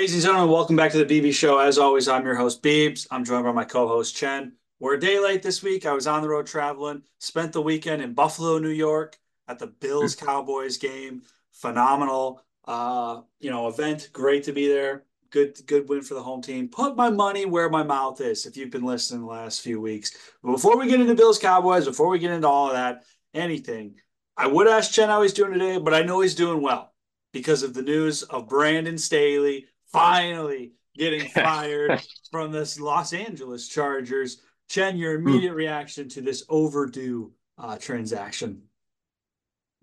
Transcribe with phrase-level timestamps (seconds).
[0.00, 1.58] Ladies and gentlemen, welcome back to the BB Show.
[1.58, 3.06] As always, I'm your host, Beebs.
[3.10, 4.54] I'm joined by my co host, Chen.
[4.78, 5.84] We're a day late this week.
[5.84, 9.66] I was on the road traveling, spent the weekend in Buffalo, New York at the
[9.66, 11.20] Bills Cowboys game.
[11.52, 14.08] Phenomenal, uh, you know, event.
[14.14, 15.04] Great to be there.
[15.28, 16.68] Good, good win for the home team.
[16.68, 18.46] Put my money where my mouth is.
[18.46, 21.84] If you've been listening the last few weeks, but before we get into Bills Cowboys,
[21.84, 23.96] before we get into all of that, anything,
[24.34, 26.94] I would ask Chen how he's doing today, but I know he's doing well
[27.34, 34.42] because of the news of Brandon Staley finally getting fired from this Los Angeles Chargers.
[34.68, 35.28] Chen, your hmm.
[35.28, 38.62] immediate reaction to this overdue uh, transaction?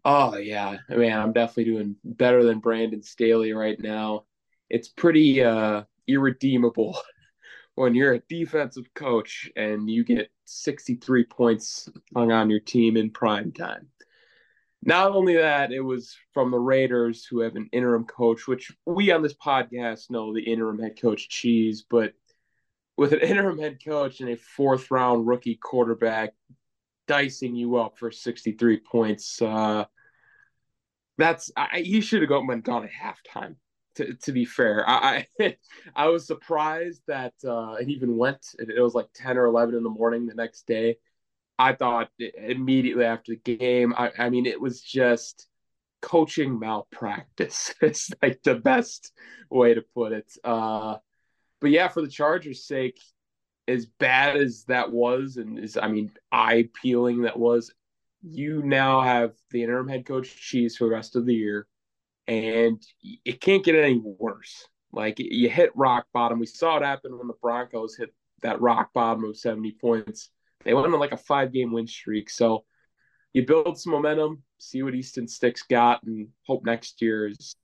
[0.06, 4.24] Oh yeah, I mean, I'm definitely doing better than Brandon Staley right now.
[4.70, 6.98] It's pretty uh, irredeemable
[7.76, 13.12] when you're a defensive coach and you get 63 points hung on your team in
[13.12, 13.90] prime time.
[14.83, 19.11] Not only that, it was from the Raiders who have an interim coach, which we
[19.11, 22.14] on this podcast know the interim head coach cheese, but
[22.95, 26.34] with an interim head coach and a fourth round rookie quarterback
[27.08, 29.86] dicing you up for 63 points, uh,
[31.17, 33.56] that's I, he should have gone, gone at halftime.
[33.95, 35.58] To, to be fair, I I,
[35.95, 38.45] I was surprised that uh, it even went.
[38.59, 40.97] It, it was like 10 or 11 in the morning the next day
[41.59, 45.47] I thought immediately after the game, I, I mean, it was just
[46.02, 47.73] coaching malpractice.
[47.81, 49.11] it's like the best
[49.50, 50.31] way to put it.
[50.44, 50.97] Uh,
[51.59, 53.00] but yeah, for the Chargers' sake,
[53.67, 57.73] as bad as that was, and is I mean, eye peeling that was,
[58.22, 61.67] you now have the interim head coach cheese for the rest of the year,
[62.28, 62.81] and
[63.25, 64.67] it can't get any worse.
[64.94, 66.39] Like you hit rock bottom.
[66.39, 70.30] We saw it happen when the Broncos hit that rock bottom of 70 points
[70.68, 72.30] they went on like a five game win streak.
[72.30, 72.66] So
[73.34, 77.56] you build some momentum, see what Easton Stick's got, and hope next year is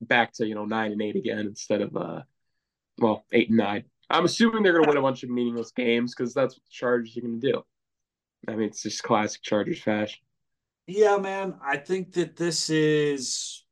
[0.00, 2.22] back to, you know, nine and eight again instead of, uh,
[2.98, 3.84] well, eight and nine.
[4.10, 6.70] I'm assuming they're going to win a bunch of meaningless games because that's what the
[6.72, 7.62] Chargers are going to do.
[8.48, 10.18] I mean, it's just classic Chargers fashion.
[10.86, 11.54] Yeah, man.
[11.64, 13.64] I think that this is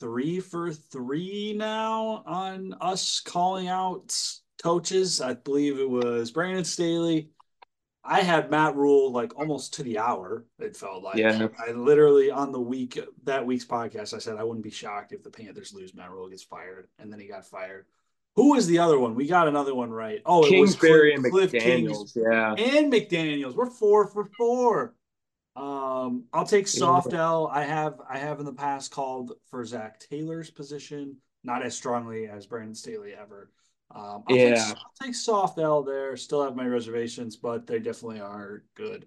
[0.00, 4.12] three for three now on us calling out
[4.62, 5.20] coaches.
[5.20, 7.30] I believe it was Brandon Staley,
[8.02, 10.46] I had Matt Rhule like almost to the hour.
[10.58, 11.16] It felt like.
[11.16, 11.48] Yeah.
[11.58, 15.22] I literally on the week that week's podcast, I said I wouldn't be shocked if
[15.22, 15.94] the Panthers lose.
[15.94, 17.86] Matt Rhule gets fired, and then he got fired.
[18.36, 19.14] Who was the other one?
[19.14, 20.22] We got another one right.
[20.24, 22.14] Oh, Kingsbury it was Cliff, and McDaniels.
[22.14, 23.54] Kings yeah, and McDaniels.
[23.54, 24.94] We're four for four.
[25.56, 27.50] Um, I'll take soft L.
[27.52, 32.28] I have I have in the past called for Zach Taylor's position, not as strongly
[32.28, 33.50] as Brandon Staley ever.
[33.92, 36.16] Um, I'll yeah, take, I'll take soft L there.
[36.16, 39.06] Still have my reservations, but they definitely are good.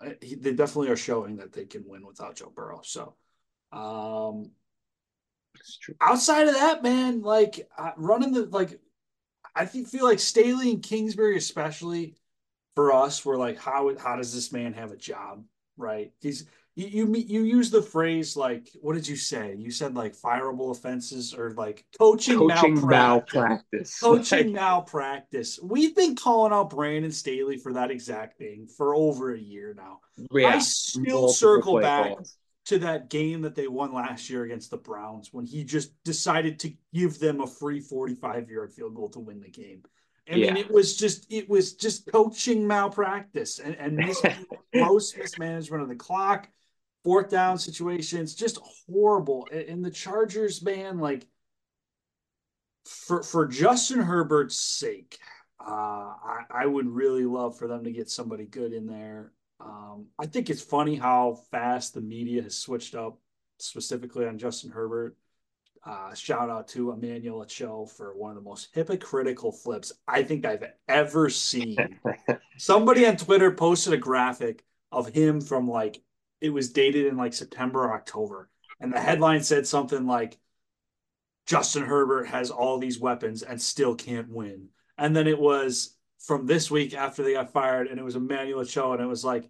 [0.00, 2.80] I, they definitely are showing that they can win without Joe Burrow.
[2.82, 3.14] So,
[3.72, 4.50] um,
[6.00, 8.80] outside of that, man, like uh, running the like,
[9.54, 12.16] I think feel like Staley and Kingsbury, especially
[12.74, 15.44] for us, were like, how how does this man have a job?
[15.76, 16.12] Right?
[16.20, 19.54] He's you you you use the phrase like what did you say?
[19.54, 23.34] You said like fireable offenses or like coaching, coaching malpractice.
[23.34, 24.00] malpractice.
[24.00, 25.58] Coaching like, malpractice.
[25.62, 30.00] We've been calling out Brandon Staley for that exact thing for over a year now.
[30.30, 32.38] Yeah, I still circle back calls.
[32.66, 36.58] to that game that they won last year against the Browns when he just decided
[36.60, 39.82] to give them a free 45 yard field goal to win the game.
[40.30, 40.54] I yeah.
[40.54, 44.22] mean, it was just it was just coaching malpractice and, and mis-
[44.74, 46.48] most mismanagement of the clock
[47.04, 49.48] fourth down situations, just horrible.
[49.50, 51.26] And the Chargers, man, like
[52.84, 55.18] for for Justin Herbert's sake,
[55.60, 59.32] uh, I, I would really love for them to get somebody good in there.
[59.60, 63.18] Um, I think it's funny how fast the media has switched up,
[63.58, 65.16] specifically on Justin Herbert.
[65.84, 70.44] Uh, shout out to Emmanuel Acho for one of the most hypocritical flips I think
[70.44, 71.98] I've ever seen.
[72.56, 76.00] Somebody on Twitter posted a graphic of him from like
[76.42, 78.50] it was dated in like September or October.
[78.80, 80.36] And the headline said something like
[81.46, 84.68] Justin Herbert has all these weapons and still can't win.
[84.98, 88.62] And then it was from this week after they got fired, and it was Emmanuel
[88.62, 89.48] Acho, and it was like,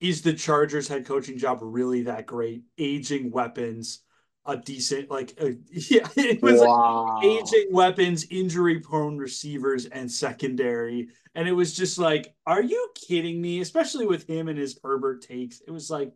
[0.00, 2.62] is the Chargers head coaching job really that great?
[2.78, 4.02] Aging weapons,
[4.46, 7.16] a decent like uh, a, yeah, it was wow.
[7.16, 11.08] like aging weapons, injury prone receivers, and secondary.
[11.34, 13.60] And it was just like, are you kidding me?
[13.60, 15.60] Especially with him and his Herbert takes.
[15.66, 16.12] It was like,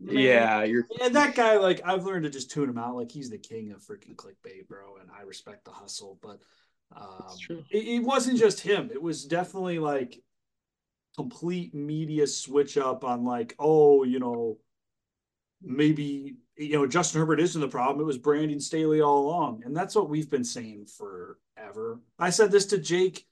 [0.00, 1.56] Man, yeah, you're and that guy.
[1.58, 2.96] Like I've learned to just tune him out.
[2.96, 4.96] Like he's the king of freaking clickbait, bro.
[5.00, 6.40] And I respect the hustle, but
[6.96, 7.36] um,
[7.70, 8.90] it, it wasn't just him.
[8.92, 10.20] It was definitely like
[11.16, 14.58] complete media switch up on like, oh, you know,
[15.62, 18.00] maybe you know, Justin Herbert isn't the problem.
[18.00, 19.62] It was Brandon Staley all along.
[19.64, 22.00] And that's what we've been saying forever.
[22.18, 23.26] I said this to Jake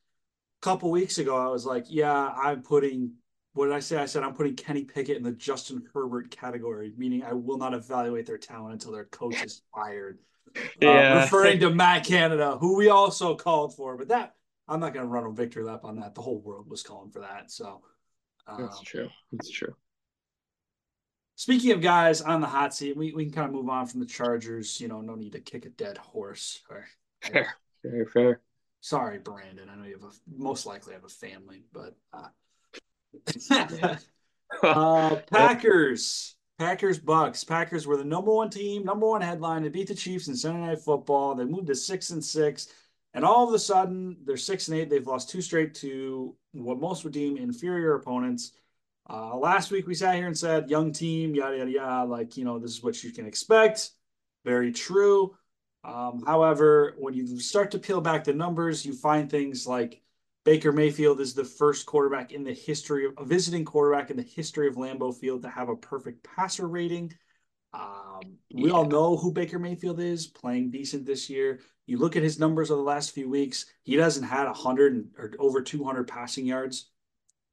[0.60, 1.36] a couple weeks ago.
[1.36, 3.12] I was like, yeah, I'm putting,
[3.54, 3.98] what did I say?
[3.98, 7.74] I said, I'm putting Kenny Pickett in the Justin Herbert category, meaning I will not
[7.74, 10.18] evaluate their talent until their coach is fired.
[10.56, 11.18] Uh, yeah.
[11.18, 13.96] Uh, referring to Matt Canada, who we also called for.
[13.96, 14.34] But that,
[14.68, 16.14] I'm not going to run a victory lap on that.
[16.14, 17.50] The whole world was calling for that.
[17.50, 17.82] So,
[18.46, 19.08] that's um, true.
[19.32, 19.74] That's true.
[21.36, 24.00] Speaking of guys on the hot seat, we, we can kind of move on from
[24.00, 24.80] the Chargers.
[24.80, 26.60] You know, no need to kick a dead horse.
[26.70, 26.86] Or,
[27.20, 28.40] fair, fair, fair.
[28.80, 29.68] Sorry, Brandon.
[29.68, 32.28] I know you have a most likely have a family, but uh,
[34.62, 37.44] uh, Packers, Packers, Bucks.
[37.44, 39.62] Packers were the number one team, number one headline.
[39.62, 41.34] They beat the Chiefs in Sunday Night Football.
[41.34, 42.68] They moved to six and six,
[43.14, 44.90] and all of a sudden they're six and eight.
[44.90, 48.52] They've lost two straight to what most would deem inferior opponents.
[49.08, 52.10] Uh, last week we sat here and said, young team, yada, yada, yada.
[52.10, 53.90] Like, you know, this is what you can expect.
[54.44, 55.34] Very true.
[55.84, 60.01] Um, however, when you start to peel back the numbers, you find things like
[60.44, 64.22] Baker Mayfield is the first quarterback in the history of a visiting quarterback in the
[64.22, 67.12] history of Lambeau Field to have a perfect passer rating.
[67.72, 68.20] Um,
[68.52, 68.74] we yeah.
[68.74, 71.60] all know who Baker Mayfield is, playing decent this year.
[71.86, 75.32] You look at his numbers over the last few weeks, he hasn't had 100 or
[75.38, 76.90] over 200 passing yards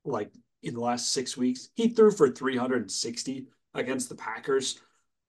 [0.03, 0.31] like
[0.63, 1.69] in the last six weeks.
[1.75, 4.80] He threw for 360 against the Packers.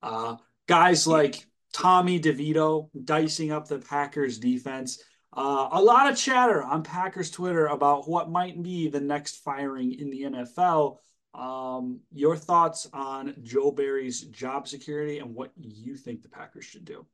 [0.01, 0.37] Uh,
[0.67, 5.01] guys like Tommy DeVito dicing up the Packers defense.
[5.33, 9.93] Uh, a lot of chatter on Packers Twitter about what might be the next firing
[9.93, 10.97] in the NFL.
[11.33, 16.83] Um, your thoughts on Joe Barry's job security and what you think the Packers should
[16.83, 17.05] do?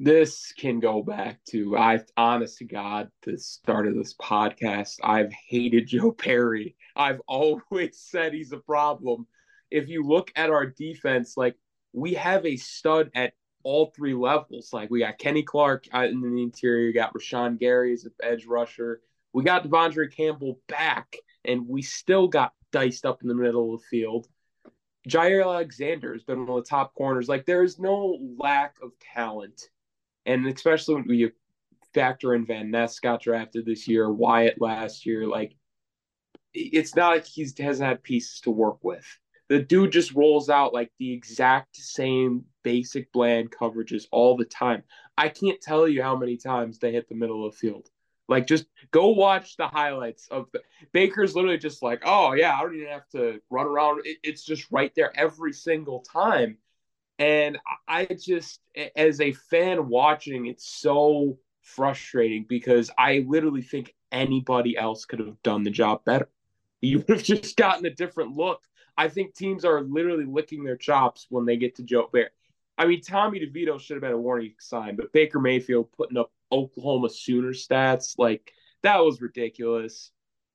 [0.00, 4.96] this can go back to I honest to God, the start of this podcast.
[5.02, 6.76] I've hated Joe Barry.
[6.96, 9.26] I've always said he's a problem.
[9.70, 11.56] If you look at our defense, like
[11.92, 13.34] we have a stud at
[13.64, 14.72] all three levels.
[14.72, 18.12] Like we got Kenny Clark out in the interior, you got Rashan Gary as an
[18.22, 19.00] edge rusher.
[19.32, 23.80] We got De'Vondre Campbell back, and we still got diced up in the middle of
[23.80, 24.28] the field.
[25.08, 27.28] Jaire Alexander has been one of the top corners.
[27.28, 29.68] Like there is no lack of talent
[30.26, 31.32] and especially when you
[31.92, 35.54] factor in Van Ness got drafted this year, Wyatt last year, like
[36.52, 39.06] it's not like he hasn't had pieces to work with.
[39.48, 44.82] The dude just rolls out like the exact same basic bland coverages all the time.
[45.16, 47.88] I can't tell you how many times they hit the middle of the field.
[48.26, 50.60] Like just go watch the highlights of the
[50.92, 54.02] Baker's literally just like, oh yeah, I don't even have to run around.
[54.06, 56.56] It, it's just right there every single time.
[57.18, 58.60] And I just,
[58.96, 65.40] as a fan watching, it's so frustrating because I literally think anybody else could have
[65.42, 66.28] done the job better.
[66.80, 68.60] You would have just gotten a different look.
[68.96, 72.28] I think teams are literally licking their chops when they get to Joe Barry.
[72.76, 76.32] I mean, Tommy DeVito should have been a warning sign, but Baker Mayfield putting up
[76.50, 78.52] Oklahoma Sooner stats, like
[78.82, 80.10] that was ridiculous.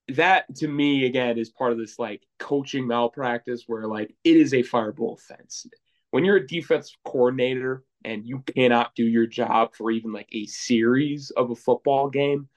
[0.10, 4.54] That to me, again, is part of this like coaching malpractice where like it is
[4.54, 5.68] a fireball offense
[6.12, 10.46] when you're a defensive coordinator and you cannot do your job for even like a
[10.46, 12.48] series of a football game,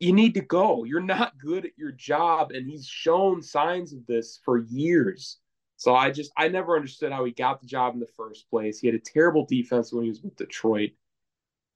[0.00, 0.84] you need to go.
[0.84, 2.52] You're not good at your job.
[2.52, 5.38] And he's shown signs of this for years.
[5.76, 8.80] So I just, I never understood how he got the job in the first place.
[8.80, 10.90] He had a terrible defense when he was with Detroit.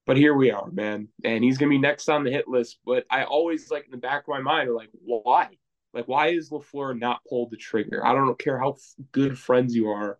[0.06, 1.08] But here we are, man.
[1.24, 2.78] And he's going to be next on the hit list.
[2.84, 5.50] But I always, like, in the back of my mind, are like, why?
[5.94, 8.04] Like, why is LaFleur not pulled the trigger?
[8.04, 8.76] I don't care how
[9.12, 10.18] good friends you are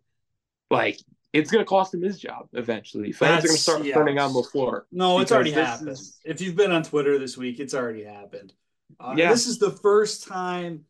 [0.72, 0.98] like
[1.32, 3.12] it's going to cost him his job eventually.
[3.12, 3.94] Fans are going to start yes.
[3.94, 4.82] turning on LaFleur.
[4.92, 5.90] No, it's already happened.
[5.90, 6.18] Is...
[6.24, 8.52] If you've been on Twitter this week, it's already happened.
[9.00, 9.30] Uh, yeah.
[9.30, 10.84] This is the first time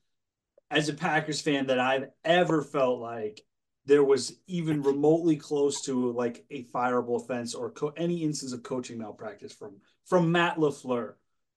[0.70, 3.40] as a Packers fan that I've ever felt like
[3.84, 8.62] there was even remotely close to like a fireable offense or co- any instance of
[8.62, 11.14] coaching malpractice from from Matt LaFleur,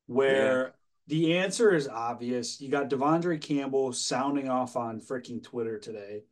[0.07, 0.69] where yeah.
[1.07, 2.61] the answer is obvious.
[2.61, 6.23] You got De'Vondre Campbell sounding off on freaking Twitter today.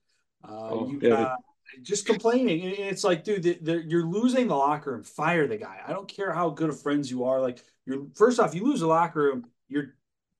[0.43, 1.38] Uh, oh, you got
[1.82, 2.62] just complaining.
[2.62, 5.03] And it's like, dude, the, the, you're losing the locker room.
[5.03, 5.80] Fire the guy.
[5.86, 7.42] I don't care how good of friends you are.
[7.42, 9.46] Like, you're first off, you lose the locker room.
[9.68, 9.96] You're,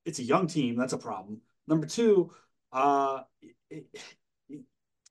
[0.06, 0.76] it's a young team.
[0.76, 1.42] That's a problem.
[1.68, 2.32] Number two,
[2.72, 3.22] uh,
[3.70, 4.62] it, it,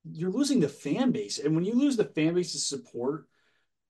[0.05, 3.27] you're losing the fan base, and when you lose the fan base's support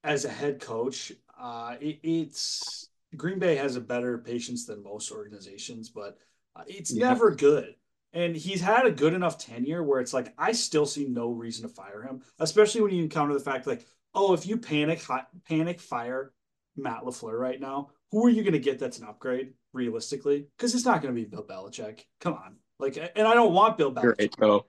[0.03, 5.11] as a head coach, uh, it, it's Green Bay has a better patience than most
[5.11, 6.17] organizations, but
[6.55, 7.09] uh, it's yeah.
[7.09, 7.75] never good.
[8.13, 11.67] And he's had a good enough tenure where it's like I still see no reason
[11.67, 15.27] to fire him, especially when you encounter the fact like, oh, if you panic hot,
[15.47, 16.31] panic fire
[16.75, 20.47] Matt LaFleur right now, who are you going to get that's an upgrade realistically?
[20.55, 22.01] Because it's not going to be Bill Belichick.
[22.21, 24.15] Come on, Like, and I don't want Bill Belichick.
[24.17, 24.65] Great, though.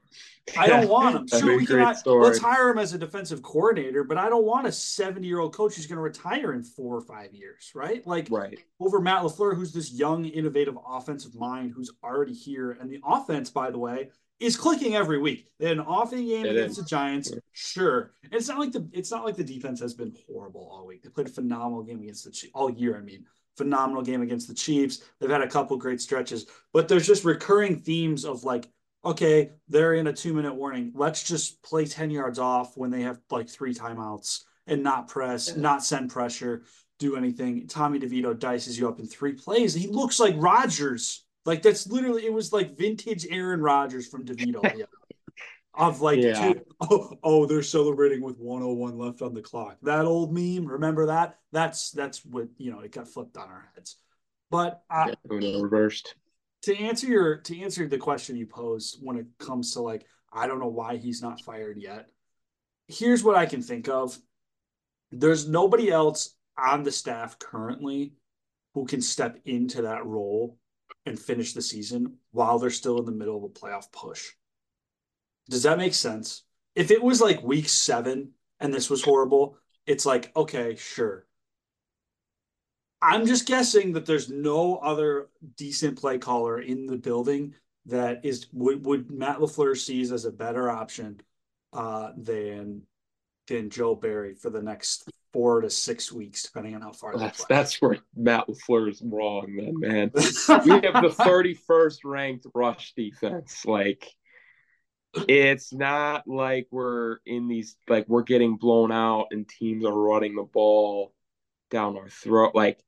[0.58, 1.26] I don't want him.
[1.40, 1.94] Sure, we great can.
[1.94, 2.22] story.
[2.24, 5.86] Let's hire him as a defensive coordinator, but I don't want a seventy-year-old coach who's
[5.86, 8.06] going to retire in four or five years, right?
[8.06, 8.58] Like, Right.
[8.78, 13.48] over Matt LaFleur, who's this young, innovative offensive mind who's already here, and the offense,
[13.48, 15.48] by the way, is clicking every week.
[15.58, 16.84] They had an offing game It against is.
[16.84, 18.12] the Giants, sure.
[18.22, 21.02] And it's not like the it's not like the defense has been horrible all week.
[21.02, 22.98] They played a phenomenal game against the all year.
[22.98, 23.24] I mean,
[23.56, 25.02] phenomenal game against the Chiefs.
[25.20, 28.68] They've had a couple great stretches, but there's just recurring themes of like,
[29.04, 30.92] okay, they're in a two minute warning.
[30.94, 35.56] Let's just play ten yards off when they have like three timeouts and not press,
[35.56, 36.62] not send pressure,
[36.98, 37.66] do anything.
[37.66, 39.74] Tommy DeVito dices you up in three plays.
[39.74, 41.24] He looks like Rodgers.
[41.44, 44.86] Like that's literally it was like vintage Aaron Rodgers from DeVito.
[45.76, 46.52] Of like Yeah.
[46.52, 49.78] two, oh, oh, they're celebrating with 101 left on the clock.
[49.82, 51.38] That old meme, remember that?
[51.52, 53.96] That's that's what you know, it got flipped on our heads.
[54.50, 56.14] But Yeah, reversed.
[56.62, 60.46] to answer your to answer the question you posed when it comes to like I
[60.46, 62.06] don't know why he's not fired yet.
[62.86, 64.16] Here's what I can think of.
[65.10, 68.12] There's nobody else on the staff currently
[68.74, 70.58] who can step into that role
[71.06, 74.30] and finish the season while they're still in the middle of a playoff push.
[75.48, 76.42] Does that make sense?
[76.74, 81.26] If it was like week 7 and this was horrible, it's like okay, sure.
[83.02, 87.54] I'm just guessing that there's no other decent play caller in the building
[87.86, 91.20] that is would, would Matt LaFleur sees as a better option
[91.74, 92.82] uh, than
[93.46, 97.44] than Joe Barry for the next four to six weeks, depending on how far That's
[97.44, 97.46] play.
[97.56, 100.10] that's where Matt LaFleur is wrong, then, man.
[100.64, 103.66] We have the 31st ranked rush defense.
[103.66, 104.08] Like,
[105.28, 110.34] it's not like we're in these like we're getting blown out and teams are running
[110.34, 111.12] the ball
[111.70, 112.54] down our throat.
[112.54, 112.78] Like,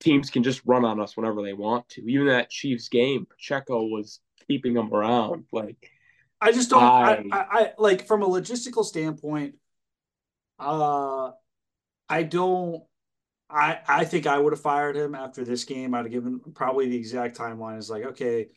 [0.00, 2.10] teams can just run on us whenever they want to.
[2.10, 5.44] Even that Chiefs game, Pacheco was keeping them around.
[5.52, 5.90] Like,
[6.40, 6.82] I just don't.
[6.82, 9.56] I, I- I, I like from a logistical standpoint.
[10.58, 11.32] Uh,
[12.08, 12.82] I don't.
[13.48, 15.94] I I think I would have fired him after this game.
[15.94, 18.48] I'd have given probably the exact timeline is like, okay,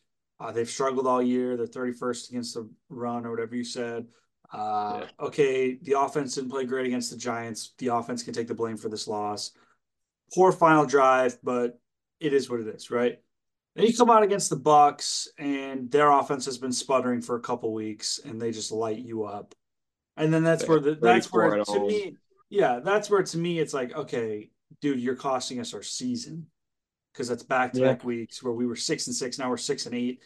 [0.43, 1.55] uh, they've struggled all year.
[1.55, 4.07] They're thirty first against the run or whatever you said.
[4.51, 7.73] Uh, okay, the offense didn't play great against the Giants.
[7.77, 9.51] The offense can take the blame for this loss.
[10.35, 11.79] Poor final drive, but
[12.19, 13.19] it is what it is, right?
[13.75, 17.41] Then you come out against the Bucks, and their offense has been sputtering for a
[17.41, 19.55] couple weeks, and they just light you up.
[20.17, 21.87] And then that's where the that's where to all.
[21.87, 22.17] me,
[22.49, 26.47] yeah, that's where to me it's like, okay, dude, you're costing us our season
[27.13, 29.85] because that's back to back weeks where we were six and six, now we're six
[29.85, 30.21] and eight.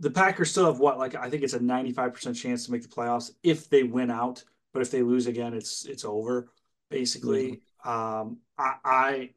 [0.00, 2.88] The Packers still have what, like I think it's a 95% chance to make the
[2.88, 6.48] playoffs if they win out, but if they lose again, it's it's over
[6.90, 7.60] basically.
[7.84, 9.30] Um, I, I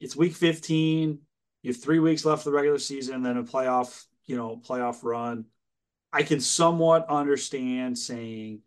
[0.00, 1.18] it's week 15.
[1.62, 5.04] You have three weeks left of the regular season, then a playoff, you know, playoff
[5.04, 5.46] run.
[6.12, 8.60] I can somewhat understand saying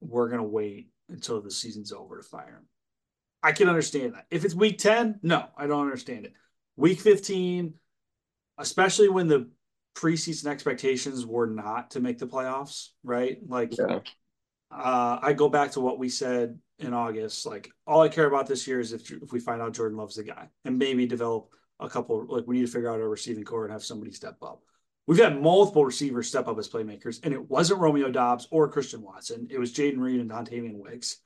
[0.00, 2.66] we're gonna wait until the season's over to fire him.
[3.44, 4.24] I can understand that.
[4.30, 6.32] If it's week 10, no, I don't understand it.
[6.76, 7.74] Week 15,
[8.58, 9.50] especially when the
[9.94, 13.38] preseason expectations were not to make the playoffs, right?
[13.46, 14.00] Like yeah,
[14.70, 17.44] uh, I go back to what we said in August.
[17.44, 20.16] Like, all I care about this year is if if we find out Jordan Love's
[20.16, 22.24] the guy and maybe develop a couple.
[22.26, 24.62] Like, we need to figure out our receiving corps and have somebody step up.
[25.06, 29.02] We've had multiple receivers step up as playmakers, and it wasn't Romeo Doubs or Christian
[29.02, 29.48] Watson.
[29.50, 31.18] It was Jayden Reed and Dontayvion Wicks.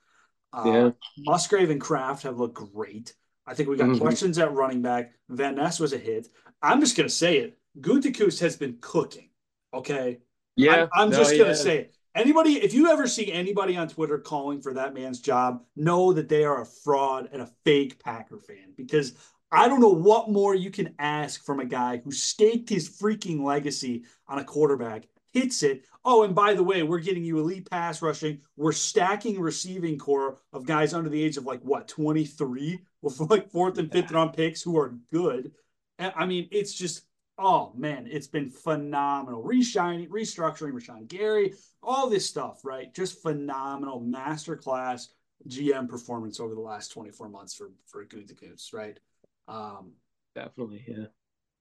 [0.51, 0.91] Uh, Yeah.
[1.19, 3.13] Musgrave and Kraft have looked great.
[3.45, 3.99] I think we got Mhm.
[3.99, 5.13] questions at running back.
[5.29, 6.29] Van Ness was a hit.
[6.61, 7.57] I'm just gonna say it.
[7.79, 9.29] Gutekunst has been cooking.
[9.73, 10.19] Okay,
[10.55, 10.83] yeah.
[10.83, 11.53] I'm, I'm no, just gonna yeah.
[11.53, 11.95] say it.
[12.15, 16.27] Anybody, if you ever see anybody on Twitter calling for that man's job, know that
[16.27, 19.13] they are a fraud and a fake Packer fan because
[19.51, 23.41] I don't know what more you can ask from a guy who staked his freaking
[23.43, 25.85] legacy on a quarterback, hits it.
[26.11, 28.39] Oh, and by the way, we're getting you elite pass rushing.
[28.57, 33.51] We're stacking receiving corps of guys under the age of like what 23 with like
[33.51, 35.51] fourth and fifth round picks who are good.
[35.99, 37.03] I mean, it's just
[37.37, 39.43] oh man, it's been phenomenal.
[39.43, 42.91] Reshining, restructuring Rashan Gary, all this stuff, right?
[42.91, 45.09] Just phenomenal masterclass
[45.47, 48.99] GM performance over the last 24 months for for Gutekunst, right?
[49.47, 49.91] Um,
[50.33, 51.05] Definitely, yeah.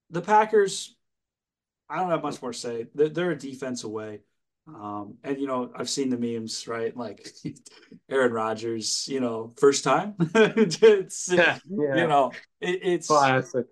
[0.08, 0.96] the Packers,
[1.90, 2.86] I don't have much more to say.
[2.94, 4.20] They're, they're a defense away.
[4.74, 6.94] Um, and you know, I've seen the memes, right?
[6.96, 7.30] Like
[8.10, 10.14] Aaron Rodgers, you know, first time.
[10.34, 11.58] it's yeah.
[11.68, 13.66] you know, it, it's Classic.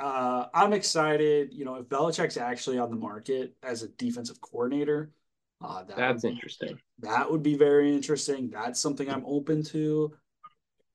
[0.00, 1.52] uh, I'm excited.
[1.52, 5.12] You know, if Belichick's actually on the market as a defensive coordinator,
[5.62, 6.78] uh, that That's would, interesting.
[7.00, 8.50] that would be very interesting.
[8.50, 10.14] That's something I'm open to.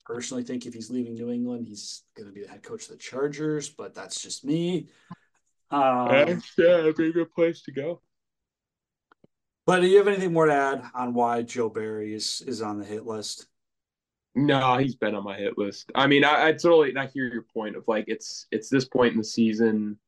[0.04, 2.90] Personally, think if he's leaving New England, he's going to be the head coach of
[2.90, 4.88] the Chargers, but that's just me.
[5.70, 8.00] Um, That's yeah, a good place to go.
[9.66, 12.78] But do you have anything more to add on why Joe Barry is is on
[12.78, 13.46] the hit list?
[14.34, 15.90] No, he's been on my hit list.
[15.94, 19.12] I mean, I, I totally I hear your point of like it's it's this point
[19.12, 19.98] in the season.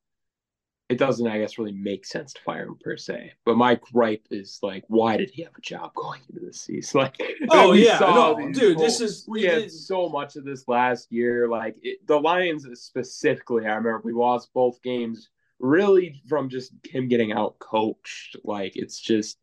[0.90, 3.32] It doesn't, I guess, really make sense to fire him per se.
[3.44, 7.00] But my gripe is like, why did he have a job going into this season?
[7.02, 11.12] Like, Oh yeah, no, dude, whole- this is we had so much of this last
[11.12, 11.46] year.
[11.48, 17.08] Like it, the Lions specifically, I remember we lost both games really from just him
[17.08, 18.36] getting out coached.
[18.44, 19.36] Like it's just,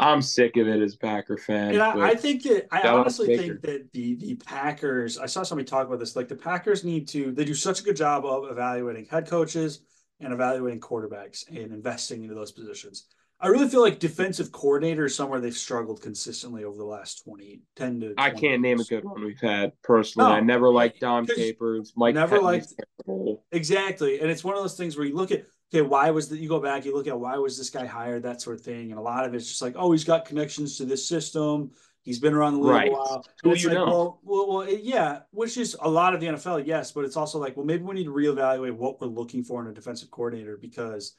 [0.00, 1.72] I'm sick of it as a Packer fan.
[1.74, 5.18] And I, I think that I honestly think that the the Packers.
[5.18, 6.16] I saw somebody talk about this.
[6.16, 7.32] Like the Packers need to.
[7.32, 9.80] They do such a good job of evaluating head coaches
[10.20, 13.06] and evaluating quarterbacks and investing into those positions.
[13.42, 17.62] I really feel like defensive coordinator is somewhere they've struggled consistently over the last 20,
[17.76, 18.14] 10 to.
[18.18, 20.28] I can't name a good one we've had personally.
[20.30, 21.92] No, I never liked Don 'cause Capers.
[21.96, 22.74] Mike never liked-
[23.06, 23.44] terrible.
[23.50, 24.20] Exactly.
[24.20, 26.38] And it's one of those things where you look at, okay, why was that?
[26.38, 28.90] You go back, you look at why was this guy hired, that sort of thing.
[28.90, 31.70] And a lot of it's just like, oh, he's got connections to this system.
[32.02, 32.88] He's been around the league Right.
[32.88, 33.24] a while.
[33.42, 33.86] Who And it's you like, know.
[33.86, 37.38] well, well, well, yeah, which is a lot of the NFL, yes, but it's also
[37.38, 40.56] like, well, maybe we need to reevaluate what we're looking for in a defensive coordinator
[40.56, 41.14] because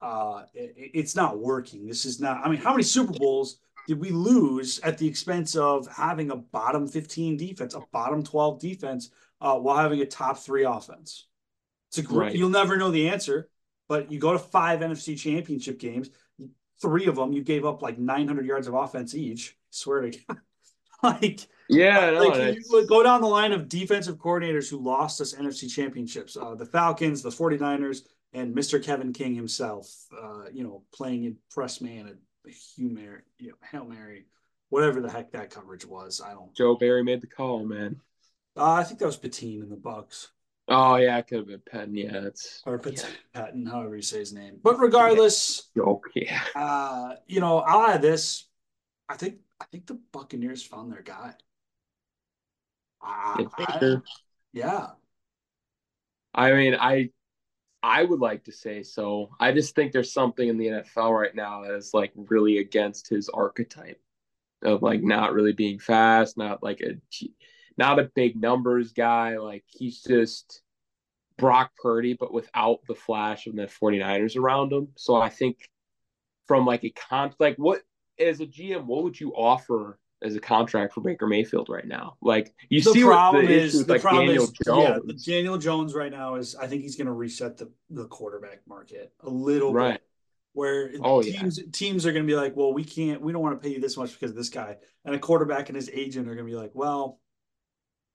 [0.00, 1.86] uh, it, it's not working.
[1.86, 2.44] This is not.
[2.44, 6.36] I mean, how many Super Bowls did we lose at the expense of having a
[6.36, 9.10] bottom fifteen defense, a bottom twelve defense,
[9.40, 11.26] uh, while having a top three offense?
[11.88, 12.26] It's a great.
[12.28, 12.36] Right.
[12.36, 13.48] You'll never know the answer,
[13.94, 16.10] but you go to five NFC Championship games.
[16.82, 19.56] Three of them, you gave up like 900 yards of offense each.
[19.70, 20.38] swear to God.
[21.04, 25.32] like, Yeah, no, like you go down the line of defensive coordinators who lost us
[25.32, 26.36] NFC championships.
[26.36, 28.00] Uh, the Falcons, the 49ers,
[28.32, 28.82] and Mr.
[28.82, 29.88] Kevin King himself,
[30.20, 34.26] uh, you know, playing in press man at Hugh Mary, you know, Hail Mary,
[34.70, 36.20] whatever the heck that coverage was.
[36.20, 36.52] I don't.
[36.52, 38.00] Joe Barry made the call, man.
[38.56, 40.30] Uh, I think that was Pettine in the Bucks.
[40.68, 41.94] Oh yeah, it could have been Penn.
[41.94, 44.58] Yeah, it's Or Pat- Patton, however you say his name.
[44.62, 46.08] But regardless, joke.
[46.14, 48.46] Yeah, uh, you know, I'll add this.
[49.08, 51.34] I think I think the Buccaneers found their guy.
[53.02, 53.96] Uh, I-
[54.52, 54.90] yeah.
[56.34, 57.10] I mean, I
[57.82, 59.30] I would like to say so.
[59.38, 63.08] I just think there's something in the NFL right now that is like really against
[63.08, 64.00] his archetype
[64.62, 66.94] of like not really being fast, not like a
[67.76, 69.36] not a big numbers guy.
[69.38, 70.62] Like he's just
[71.38, 74.88] Brock Purdy, but without the flash of the 49ers around him.
[74.96, 75.58] So I think
[76.46, 77.82] from like a con like what
[78.18, 82.16] as a GM, what would you offer as a contract for Baker Mayfield right now?
[82.22, 85.26] Like you the see problem what the is the like problem Daniel is Jones.
[85.26, 88.60] yeah, Daniel Jones right now is I think he's going to reset the the quarterback
[88.66, 89.92] market a little Right.
[89.94, 90.02] bit.
[90.52, 91.32] Where Oh, yeah.
[91.40, 93.74] teams teams are going to be like, well, we can't, we don't want to pay
[93.74, 96.46] you this much because of this guy, and a quarterback and his agent are going
[96.46, 97.18] to be like, well,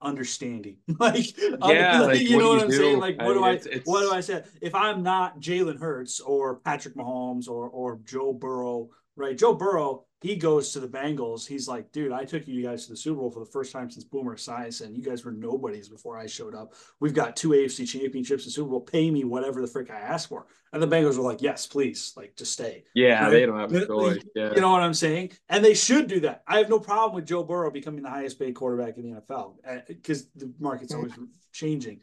[0.02, 2.78] understanding, like, Yeah, like, you know what I'm do?
[2.78, 3.00] saying?
[3.00, 4.44] Like, I what do I, it's- what do I say?
[4.62, 9.38] If I'm not Jalen Hurts or Patrick Mahomes or or Joe Burrow, right?
[9.38, 11.48] Joe Burrow, he goes to the Bengals.
[11.48, 13.90] He's like, dude, I took you guys to the Super Bowl for the first time
[13.90, 14.96] since Boomer Esiason.
[14.96, 16.74] You guys were nobodies before I showed up.
[17.00, 18.82] We've got two AFC championships and Super Bowl.
[18.82, 20.48] Pay me whatever the frick I ask for.
[20.74, 22.84] And the Bengals were like, yes, please, like just stay.
[22.94, 23.30] Yeah, Right?
[23.32, 24.24] they don't have a You- choice.
[24.36, 24.54] Yeah.
[24.54, 25.32] You know what I'm saying?
[25.48, 26.44] And they should do that.
[26.48, 29.56] I have no problem with Joe Burrow becoming the highest paid quarterback in the NFL
[29.88, 31.14] because eh, the market's always
[31.54, 32.02] changing.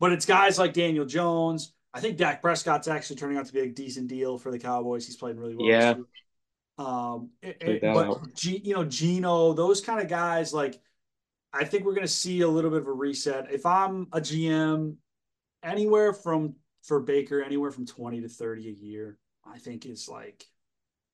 [0.00, 1.72] But it's guys like Daniel Jones.
[1.92, 5.06] I think Dak Prescott's actually turning out to be a decent deal for the Cowboys.
[5.06, 5.66] He's playing really well.
[5.66, 5.94] Yeah.
[6.78, 8.34] Um, it- Check it- that but out.
[8.34, 10.80] G, you know, Geno, those kind of guys, like
[11.52, 13.52] I think we're going to see a little bit of a reset.
[13.52, 14.96] If I'm a GM,
[15.62, 20.44] anywhere from for Baker, anywhere from twenty to thirty a year, I think is like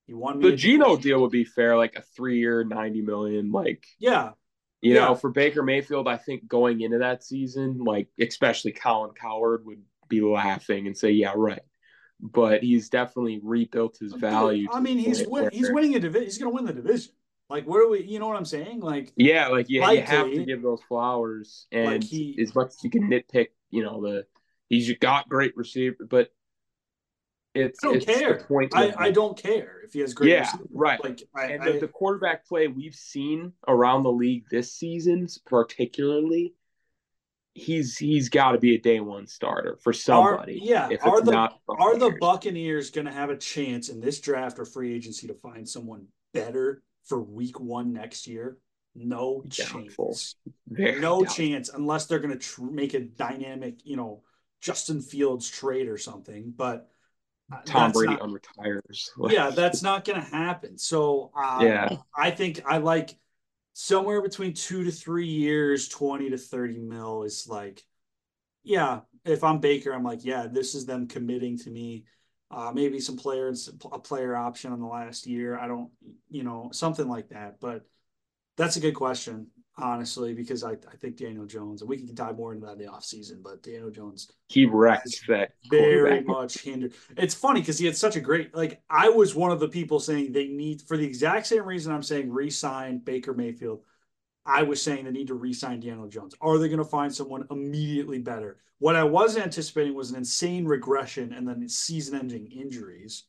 [0.06, 0.50] he won me.
[0.50, 3.52] The Geno deal would be fair, like a three-year, ninety million.
[3.52, 4.32] Like Yeah,
[4.82, 5.06] you Yeah.
[5.06, 9.82] know, for Baker Mayfield, I think going into that season, like especially Colin Cowherd would
[10.08, 11.62] be laughing and say, "Yeah, right."
[12.32, 14.66] But he's definitely rebuilt his value.
[14.72, 16.24] I mean, he's win, he's winning a division.
[16.24, 17.12] He's going to win the division.
[17.50, 18.02] Like, where do we?
[18.02, 18.80] You know what I'm saying?
[18.80, 22.68] Like, Yeah, like you, you have to give those flowers, and Like he- as much
[22.68, 24.26] as you can nitpick, you know the
[24.70, 26.30] he's got great receiver, but
[27.54, 28.38] it's I don't it's care.
[28.48, 30.30] point I, I don't care if he has great.
[30.30, 30.68] Yeah, receivers.
[30.72, 31.04] right.
[31.04, 35.28] Like, I, and I, the, the quarterback play we've seen around the league this season,
[35.46, 36.54] particularly,
[37.54, 40.60] he's he's got to be a day one starter for somebody.
[40.62, 42.90] yeah, if are it's the- not are the Buccaneers.
[42.90, 46.82] Going to have a chance in this draft or free agency to find someone better
[47.04, 48.58] for Week One next year?
[48.96, 50.08] No Doubtful.
[50.12, 50.36] chance.
[50.68, 51.34] Very No doubtful.
[51.46, 54.22] chance unless they're going to tr- make a dynamic, you know,
[54.60, 56.52] Justin Fields trade or something.
[56.56, 56.88] But
[57.52, 59.08] uh, Tom Brady not- unretires.
[59.30, 60.78] yeah, that's not going to happen.
[60.78, 61.96] So uh, Yeah.
[62.16, 63.16] I think I like
[63.74, 67.82] somewhere between two to three years, twenty to thirty mil is like
[68.64, 72.04] yeah, if I'm Baker, I'm like, yeah, this is them committing to me.
[72.50, 75.58] Uh, maybe some players, a player option on the last year.
[75.58, 75.90] I don't,
[76.30, 77.60] you know, something like that.
[77.60, 77.82] But
[78.56, 82.36] that's a good question, honestly, because I, I think Daniel Jones, and we can dive
[82.36, 84.30] more into that in the offseason, but Daniel Jones.
[84.48, 85.50] He wrecks that.
[85.70, 86.94] Very much hindered.
[87.16, 90.00] It's funny because he had such a great, like, I was one of the people
[90.00, 93.82] saying they need, for the exact same reason I'm saying re sign Baker Mayfield
[94.46, 96.34] I was saying they need to re-sign Daniel Jones.
[96.40, 98.58] Are they going to find someone immediately better?
[98.78, 103.24] What I was anticipating was an insane regression and then season-ending injuries.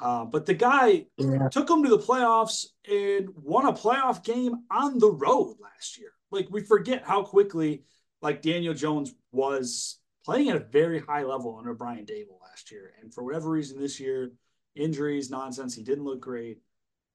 [0.00, 1.48] Uh, but the guy yeah.
[1.48, 6.12] took them to the playoffs and won a playoff game on the road last year.
[6.30, 7.84] Like we forget how quickly,
[8.20, 12.92] like Daniel Jones was playing at a very high level under Brian Daboll last year,
[13.00, 14.32] and for whatever reason this year,
[14.74, 16.58] injuries, nonsense, he didn't look great.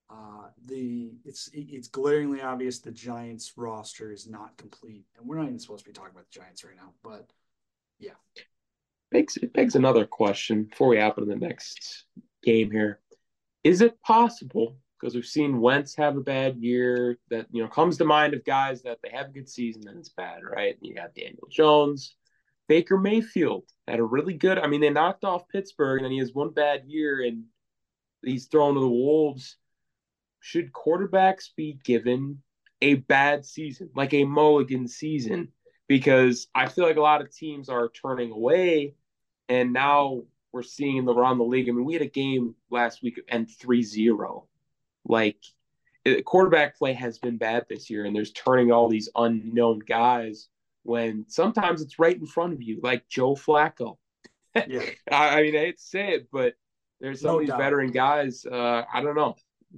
[0.10, 5.48] Uh, the it's it's glaringly obvious the Giants roster is not complete, and we're not
[5.48, 6.94] even supposed to be talking about the Giants right now.
[7.04, 7.30] But
[8.00, 8.12] yeah,
[9.12, 12.06] begs it begs another question before we hop into the next
[12.44, 13.00] game here.
[13.64, 17.98] Is it possible because we've seen Wentz have a bad year that you know comes
[17.98, 20.78] to mind of guys that they have a good season and it's bad, right?
[20.82, 22.16] You got Daniel Jones,
[22.68, 24.58] Baker Mayfield had a really good.
[24.58, 27.44] I mean, they knocked off Pittsburgh and then he has one bad year and
[28.24, 29.58] he's thrown to the wolves
[30.48, 32.42] should quarterbacks be given
[32.82, 35.50] a bad season, like a mulligan season?
[35.88, 38.96] Because I feel like a lot of teams are turning away,
[39.50, 41.70] and now we're seeing around the league.
[41.70, 44.48] I mean, we had a game last week and 3 0.
[45.06, 45.38] Like,
[46.26, 50.48] quarterback play has been bad this year, and there's turning all these unknown guys
[50.84, 53.98] when sometimes it's right in front of you, like Joe Flacco.
[54.56, 54.82] Yeah.
[55.12, 56.54] I, mean, I hate to say it, but
[57.00, 57.60] there's some no of these doubt.
[57.60, 58.46] veteran guys.
[58.46, 59.36] Uh, I don't know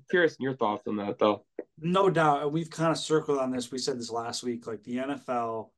[0.09, 1.45] curious in your thoughts on that, though.
[1.79, 2.51] No doubt.
[2.51, 3.71] We've kind of circled on this.
[3.71, 4.67] We said this last week.
[4.67, 5.69] Like the NFL,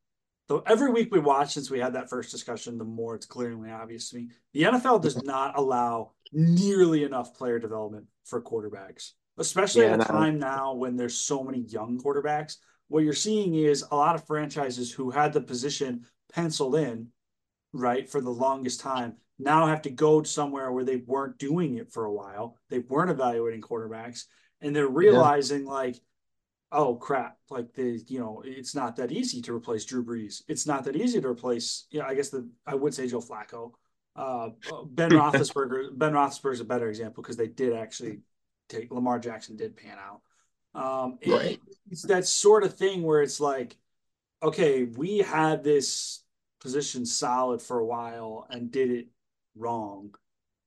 [0.52, 3.72] though every week we watch since we had that first discussion, the more it's glaringly
[3.72, 4.30] obvious to me.
[4.54, 10.06] The NFL does not allow nearly enough player development for quarterbacks, especially yeah, at a
[10.06, 12.58] time now when there's so many young quarterbacks.
[12.90, 17.08] What you're seeing is a lot of franchises who had the position penciled in,
[17.72, 21.94] right, for the longest time now have to go somewhere where they weren't doing it
[21.94, 22.58] for a while.
[22.70, 24.26] They weren't evaluating quarterbacks,
[24.60, 25.72] and they're realizing yeah.
[25.72, 25.96] like,
[26.72, 30.44] oh crap, like the you know it's not that easy to replace Drew Brees.
[30.48, 31.86] It's not that easy to replace.
[31.92, 33.72] Yeah, I guess the I would say Joe Flacco.
[34.16, 34.50] Uh,
[34.88, 35.98] Ben Roethlisberger.
[35.98, 38.20] ben Roethlisberger is a better example because they did actually
[38.70, 40.22] take Lamar Jackson did pan out.
[40.74, 41.52] Um, right.
[41.52, 43.78] It, it's that sort of thing where it's like,
[44.42, 46.24] okay, we had this
[46.60, 49.08] position solid for a while and did it
[49.56, 50.14] wrong.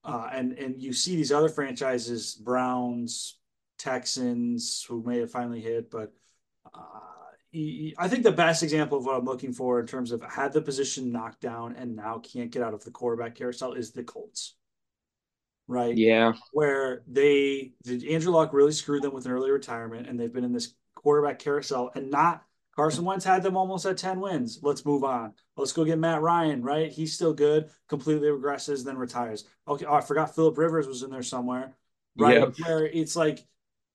[0.05, 3.39] Uh, and and you see these other franchises, Browns,
[3.85, 6.13] Texans, who may have finally hit, but
[6.75, 6.81] uh,
[7.99, 10.63] I think the best example of what I'm looking for in terms of had the
[10.63, 14.55] position knocked down and now can't get out of the quarterback carousel is the Colts.
[15.69, 15.97] Right.
[15.97, 16.33] Yeah.
[16.53, 20.45] Where they did Andrew Luck really screwed them with an early retirement and they've been
[20.45, 22.43] in this quarterback carousel and not
[22.75, 24.59] Carson Wentz had them almost at 10 wins.
[24.61, 25.33] Let's move on.
[25.57, 26.91] Let's go get Matt Ryan, right?
[26.91, 29.45] He's still good, completely regresses, then retires.
[29.69, 29.87] Okay.
[29.87, 31.77] Oh, I forgot Philip Rivers was in there somewhere,
[32.19, 32.41] right?
[32.41, 32.55] Yep.
[32.59, 33.47] Where it's like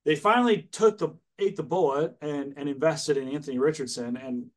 [0.06, 4.18] they finally took the ate the bullet and and invested in Anthony Richardson.
[4.18, 4.48] And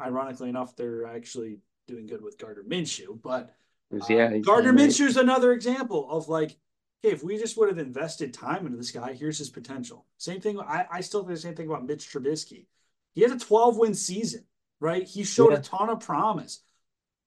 [0.00, 3.20] ironically enough, they're actually doing good with Gardner Minshew.
[3.20, 3.54] But
[3.92, 6.56] uh, yeah, Gardner Minshew is another example of like,
[7.04, 10.06] okay, if we just would have invested time into this guy, here's his potential.
[10.18, 10.60] Same thing.
[10.60, 12.66] I, I still think the same thing about Mitch Trubisky
[13.12, 14.44] he had a 12 win season,
[14.78, 15.06] right?
[15.06, 15.58] He showed yeah.
[15.58, 16.60] a ton of promise.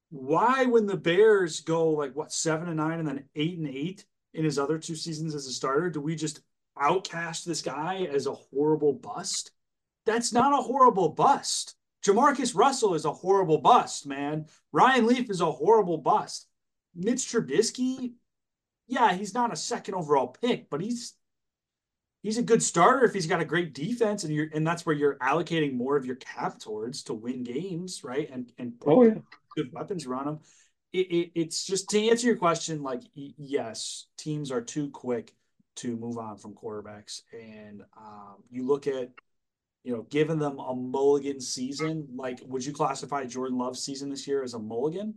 [0.10, 4.06] Why, when the Bears go like what seven and nine and then eight and eight
[4.34, 6.42] in his other two seasons as a starter, do we just
[6.80, 9.52] outcast this guy as a horrible bust?
[10.06, 11.76] That's not a horrible bust.
[12.06, 14.48] Jamarcus Russell is a horrible bust, man.
[14.72, 16.48] Ryan Leaf is a horrible bust.
[16.96, 18.14] Mitch Trubisky,
[18.88, 21.14] yeah, he's not a second overall pick, but he's
[22.22, 24.96] he's a good starter if he's got a great defense and you're and that's where
[24.96, 28.30] you're allocating more of your cap towards to win games, right?
[28.30, 29.16] And and oh, yeah.
[29.56, 30.40] good weapons around him.
[30.92, 35.34] It, it, it's just to answer your question, like yes, teams are too quick
[35.78, 39.10] to move on from quarterbacks, and um, you look at
[39.84, 42.08] you know, giving them a mulligan season.
[42.16, 45.16] Like, would you classify Jordan Love's season this year as a mulligan?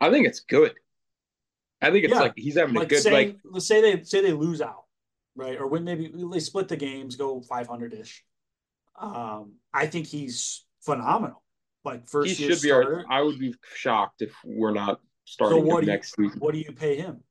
[0.00, 0.72] I think it's good.
[1.82, 2.20] I think it's yeah.
[2.20, 3.36] like he's having like a good say, like.
[3.44, 4.84] Let's say they say they lose out
[5.38, 5.58] right?
[5.58, 8.24] Or when maybe they split the games, go 500 ish.
[9.00, 11.42] Um, I think he's phenomenal.
[11.84, 13.04] Like first he should be our.
[13.08, 16.40] I would be shocked if we're not starting so what next you, season.
[16.40, 17.22] What do you pay him?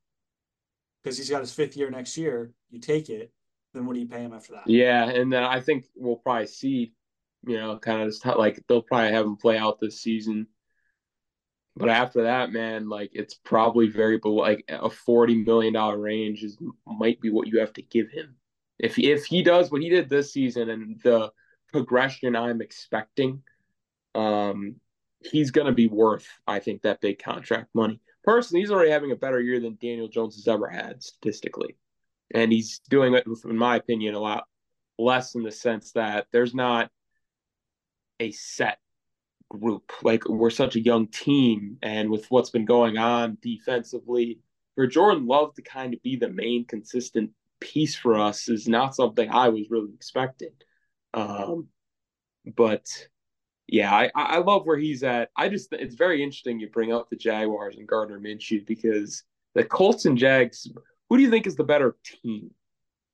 [1.08, 2.52] Because he's got his fifth year next year.
[2.70, 3.32] You take it.
[3.74, 4.68] Then what do you pay him after that?
[4.68, 6.94] Yeah, and then I think we'll probably see.
[7.46, 10.48] You know, kind of just like they'll probably have him play out this season.
[11.78, 16.44] But after that, man, like it's probably very below like a forty million dollar range
[16.44, 18.36] is might be what you have to give him.
[18.80, 21.32] If if he does what he did this season and the
[21.72, 23.44] progression I'm expecting,
[24.16, 24.78] um,
[25.24, 28.02] he's gonna be worth, I think, that big contract money.
[28.28, 31.78] Personally, he's already having a better year than Daniel Jones has ever had statistically.
[32.34, 34.44] And he's doing it, in my opinion, a lot
[35.00, 36.92] less in the sense that there's not
[38.20, 38.80] a set
[39.50, 39.94] group.
[40.04, 44.42] Like we're such a young team, and with what's been going on defensively,
[44.76, 48.94] for Jordan Love to kind of be the main consistent piece for us is not
[48.94, 50.52] something I was really expecting.
[51.14, 51.70] Um,
[52.58, 52.86] but
[53.68, 55.30] yeah, I, I love where he's at.
[55.36, 59.24] I just it's very interesting you bring up the Jaguars and Gardner Minshew because
[59.56, 60.68] the Colts and Jags.
[61.10, 62.52] Who do you think is the better team,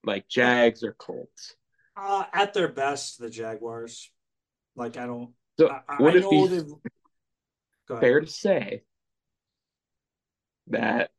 [0.03, 1.55] like Jags or Colts?
[1.97, 4.11] Uh, at their best, the Jaguars.
[4.75, 5.31] Like I don't.
[5.59, 6.63] So I, would I it be
[7.87, 8.83] fair to say
[10.67, 11.09] that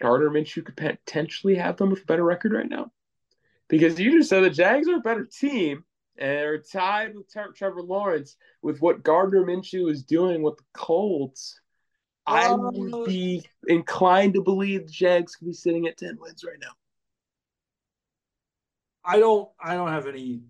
[0.00, 2.92] Gardner Minshew could potentially have them with a better record right now?
[3.68, 5.84] Because you just said the Jags are a better team
[6.18, 11.60] and are tied with Trevor Lawrence with what Gardner Minshew is doing with the Colts.
[12.26, 16.44] I would uh, be inclined to believe the Jags could be sitting at ten wins
[16.44, 16.72] right now.
[19.04, 19.48] I don't.
[19.62, 20.42] I don't have any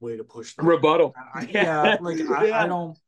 [0.00, 0.66] way to push them.
[0.66, 1.14] rebuttal.
[1.32, 2.64] I, yeah, like I, yeah.
[2.64, 2.98] I, don't.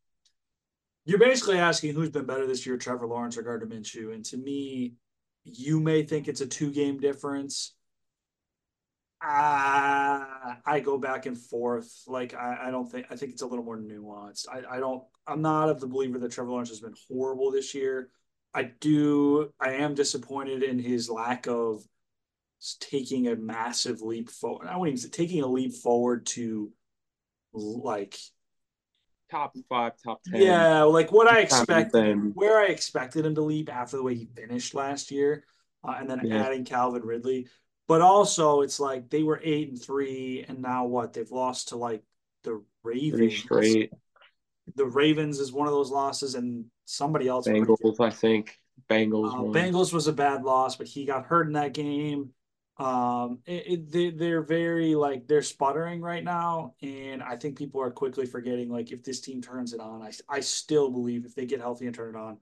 [1.05, 4.37] You're basically asking who's been better this year, Trevor Lawrence or Gardner Minshew, and to
[4.37, 4.95] me,
[5.45, 7.75] you may think it's a two game difference.
[9.25, 12.03] Uh, I go back and forth.
[12.09, 14.47] Like I, I don't think I think it's a little more nuanced.
[14.51, 15.05] I, I don't.
[15.27, 18.11] I'm not of the believer that Trevor Lawrence has been horrible this year.
[18.53, 19.53] I do.
[19.61, 21.83] I am disappointed in his lack of
[22.81, 24.67] taking a massive leap forward.
[24.67, 26.73] I wouldn't even say taking a leap forward to
[27.53, 28.19] like
[29.31, 30.43] top five, top ten.
[30.43, 34.27] Yeah, like what I expected, where I expected him to leap after the way he
[34.27, 35.45] finished last year,
[35.85, 36.45] uh, and then yeah.
[36.45, 37.49] adding Calvin Ridley.
[37.93, 41.13] But also, it's like they were eight and three, and now what?
[41.13, 42.03] They've lost to like
[42.43, 43.37] the Ravens.
[43.37, 43.93] straight.
[44.77, 47.47] The Ravens is one of those losses, and somebody else.
[47.47, 48.59] Bengals, I think.
[48.89, 49.35] Bengals.
[49.35, 52.31] Uh, Bengals was a bad loss, but he got hurt in that game
[52.79, 57.83] um it, it, they, they're very like they're sputtering right now and i think people
[57.83, 61.35] are quickly forgetting like if this team turns it on i, I still believe if
[61.35, 62.39] they get healthy and turn it on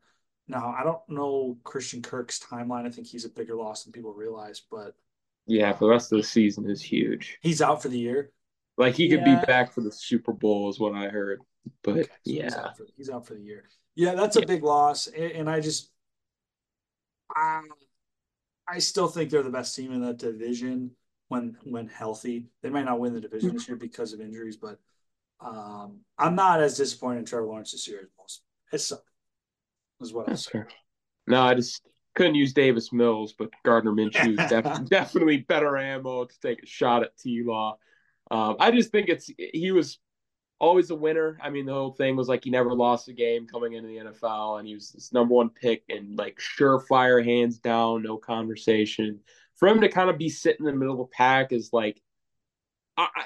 [0.47, 4.15] now i don't know christian kirk's timeline i think he's a bigger loss than people
[4.15, 4.95] realize but
[5.47, 8.31] yeah for the rest of the season is huge he's out for the year
[8.77, 9.41] like he could yeah.
[9.41, 11.41] be back for the super bowl is what i heard
[11.83, 14.41] but okay, so yeah he's out, for, he's out, for, the year yeah that's a
[14.41, 14.47] yeah.
[14.47, 15.91] big loss and, and i just
[17.37, 17.63] I,
[18.69, 20.93] I still think they're the best team in that division
[21.29, 22.47] when when healthy.
[22.63, 24.79] They might not win the division this year because of injuries, but
[25.41, 28.43] um, I'm not as disappointed in Trevor Lawrence this year as most.
[28.73, 28.93] It's
[30.01, 30.69] is what That's fair.
[31.27, 31.83] No, I just
[32.15, 37.03] couldn't use Davis Mills, but Gardner Minshew def- definitely better ammo to take a shot
[37.03, 37.79] at T Law.
[38.31, 39.99] Um, I just think it's he was
[40.59, 41.39] always a winner.
[41.43, 44.11] I mean, the whole thing was like he never lost a game coming into the
[44.11, 49.21] NFL, and he was this number one pick and like surefire, hands down, no conversation.
[49.57, 52.01] For him to kind of be sitting in the middle of the pack is like,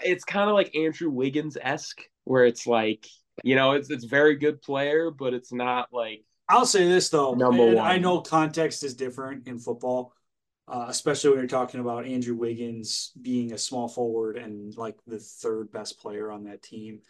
[0.03, 3.07] it's kind of like Andrew Wiggins esque, where it's like,
[3.43, 6.25] you know, it's it's very good player, but it's not like.
[6.49, 7.79] I'll say this though, number one.
[7.79, 10.13] I know context is different in football.
[10.67, 15.19] Uh, especially when you're talking about Andrew Wiggins being a small forward and like the
[15.19, 17.01] third best player on that team.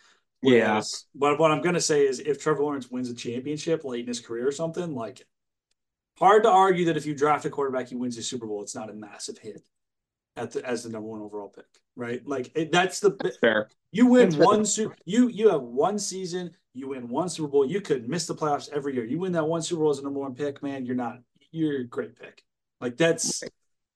[0.40, 1.20] Whereas, yeah.
[1.20, 4.09] But what I'm going to say is if Trevor Lawrence wins a championship late in
[4.09, 5.25] his career or something, like
[6.18, 8.75] hard to argue that if you draft a quarterback, he wins the Super Bowl, it's
[8.75, 9.62] not a massive hit
[10.37, 12.27] at the, as the number one overall pick, right?
[12.27, 13.68] Like it, that's the that's fair.
[13.92, 17.65] You win that's one super, you you have one season, you win one Super Bowl.
[17.65, 19.05] You could miss the playoffs every year.
[19.05, 20.85] You win that one Super Bowl as a number one pick, man.
[20.85, 21.21] You're not.
[21.51, 22.43] You're a great pick.
[22.81, 23.43] Like that's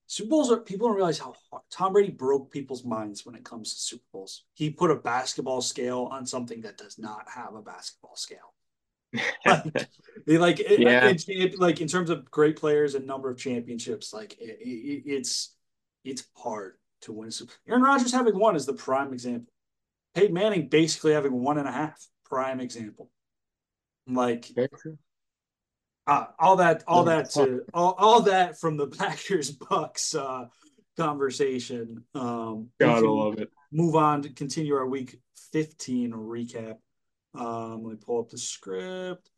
[0.07, 3.45] Super Bowls are people don't realize how hard Tom Brady broke people's minds when it
[3.45, 4.45] comes to Super Bowls.
[4.55, 8.55] He put a basketball scale on something that does not have a basketball scale.
[9.47, 9.89] like,
[10.27, 11.09] like yeah.
[11.09, 15.55] It, it, like in terms of great players and number of championships, like it's
[16.05, 17.31] it's hard to win.
[17.69, 19.53] Aaron Rodgers having one is the prime example.
[20.15, 23.11] Peyton Manning basically having one and a half, prime example.
[24.07, 24.47] Like
[26.07, 30.47] uh, all that, all that, to, all, all that from the Packers Bucks uh,
[30.97, 32.05] conversation.
[32.15, 33.51] Um, Gotta love it.
[33.71, 35.21] Move on to continue our week
[35.53, 36.77] 15 recap.
[37.35, 39.31] Um, let me pull up the script.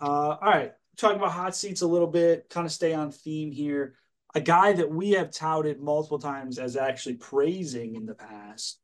[0.00, 3.52] Uh, all right, talking about hot seats a little bit, kind of stay on theme
[3.52, 3.94] here.
[4.34, 8.80] A guy that we have touted multiple times as actually praising in the past,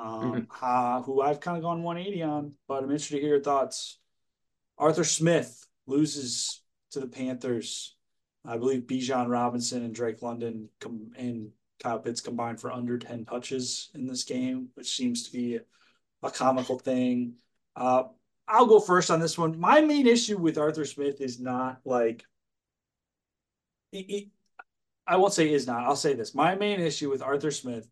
[0.00, 0.64] um, mm-hmm.
[0.64, 3.98] uh, who I've kind of gone 180 on, but I'm interested to hear your thoughts.
[4.76, 7.96] Arthur Smith loses to the Panthers.
[8.44, 11.50] I believe Bijan Robinson and Drake London com- and
[11.82, 15.58] Kyle Pitts combined for under 10 touches in this game, which seems to be
[16.22, 17.34] a comical thing.
[17.76, 18.04] Uh,
[18.46, 19.58] I'll go first on this one.
[19.58, 22.24] My main issue with Arthur Smith is not like,
[23.92, 24.28] it, it,
[25.06, 25.84] I won't say is not.
[25.84, 26.34] I'll say this.
[26.34, 27.88] My main issue with Arthur Smith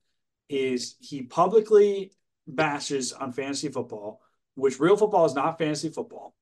[0.48, 2.12] is he publicly
[2.46, 4.20] bashes on fantasy football,
[4.54, 6.34] which real football is not fantasy football.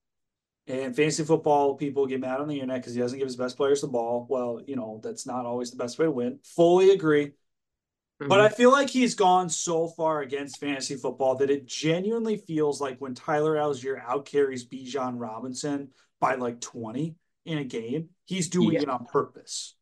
[0.66, 3.56] And fantasy football people get mad on the internet because he doesn't give his best
[3.56, 4.26] players the ball.
[4.28, 6.38] Well, you know, that's not always the best way to win.
[6.44, 7.26] Fully agree.
[7.26, 8.28] Mm-hmm.
[8.28, 12.80] But I feel like he's gone so far against fantasy football that it genuinely feels
[12.80, 15.88] like when Tyler Allgeier outcarries Bijan Robinson
[16.20, 18.82] by like 20 in a game, he's doing yeah.
[18.82, 19.74] it on purpose.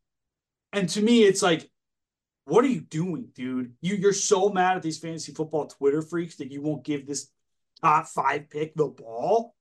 [0.73, 1.69] And to me, it's like,
[2.49, 3.75] what are you doing, dude?
[3.83, 7.29] You you're so mad at these fantasy football Twitter freaks that you won't give this
[7.83, 9.55] top five pick the ball.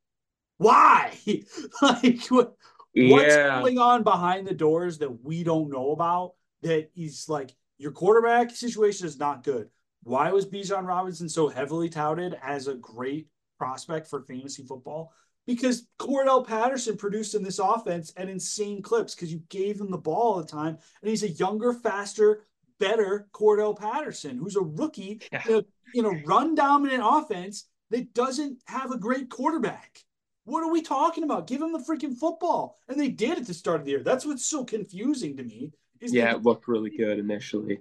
[0.57, 1.13] Why?
[1.81, 2.53] like what,
[2.93, 3.11] yeah.
[3.11, 6.33] what's going on behind the doors that we don't know about?
[6.61, 9.69] That is like your quarterback situation is not good.
[10.03, 13.27] Why was Bijan Robinson so heavily touted as a great
[13.59, 15.11] prospect for fantasy football?
[15.45, 19.97] Because Cordarrelle Patterson produced in this offense at insane clips because you gave him the
[19.97, 22.43] ball all the time, and he's a younger, faster,
[22.79, 25.43] better Cordarrelle Patterson, who's a rookie yeah.
[25.47, 25.63] in, a,
[25.93, 30.03] in a run dominant offense that doesn't have a great quarterback.
[30.45, 31.47] What are we talking about?
[31.47, 32.77] Give him the freaking football.
[32.87, 34.03] And they did at the start of the year.
[34.03, 35.71] That's what's so confusing to me.
[35.99, 37.79] yeah, it looked really good initially.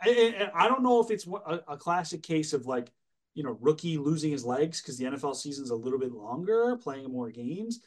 [0.00, 2.90] I, I don't know if it's a, a classic case of like,
[3.34, 7.10] you know, rookie losing his legs because the NFL season's a little bit longer, playing
[7.10, 7.80] more games.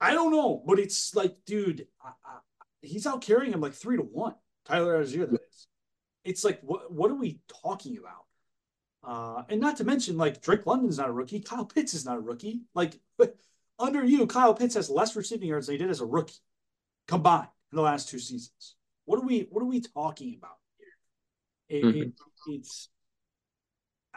[0.00, 2.38] I don't know, but it's like, dude, I, I,
[2.82, 4.34] he's out carrying him like three to one.
[4.64, 5.66] Tyler Allgeier, that is.
[6.26, 8.24] It's like, what what are we talking about?
[9.02, 11.40] Uh, and not to mention, like Drake London's not a rookie.
[11.40, 12.62] Kyle Pitts is not a rookie.
[12.74, 12.98] Like,
[13.78, 16.34] under you, Kyle Pitts has less receiving yards than he did as a rookie
[17.06, 18.74] combined in the last two seasons.
[19.04, 21.78] What are we what are we talking about here?
[21.78, 22.02] It, mm-hmm.
[22.02, 22.12] it,
[22.48, 22.88] it's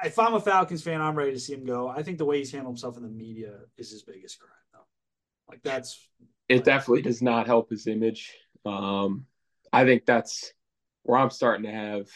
[0.04, 1.88] if I'm a Falcons fan, I'm ready to see him go.
[1.88, 4.88] I think the way he's handled himself in the media is his biggest crime, though.
[5.50, 6.08] Like that's
[6.48, 8.34] it like, definitely does not help his image.
[8.66, 9.26] Um,
[9.72, 10.54] I think that's
[11.04, 12.08] where I'm starting to have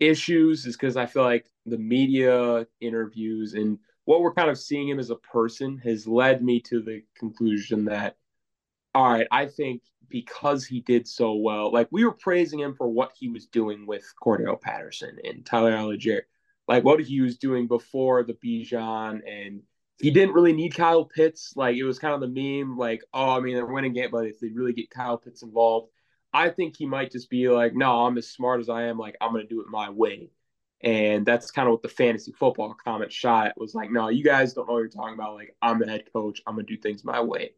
[0.00, 4.88] issues is because I feel like the media interviews and what we're kind of seeing
[4.88, 8.16] him as a person has led me to the conclusion that,
[8.94, 12.88] all right, I think because he did so well, like we were praising him for
[12.88, 16.22] what he was doing with Cordarrelle Patterson and Tyler Allgeier,
[16.68, 19.62] like what he was doing before the Bijan, and
[19.98, 21.54] he didn't really need Kyle Pitts.
[21.56, 22.28] Like it was kind of the
[22.62, 25.42] meme, like, oh, I mean, they're winning game, but if they really get Kyle Pitts
[25.42, 25.90] involved,
[26.32, 29.16] I think he might just be like, no, I'm as smart as I am, like
[29.20, 30.30] I'm gonna do it my way.
[30.82, 34.52] And that's kind of what the fantasy football comment shot was like, no, you guys
[34.52, 35.34] don't know what you're talking about.
[35.34, 36.42] Like, I'm the head coach.
[36.46, 37.52] I'm going to do things my way.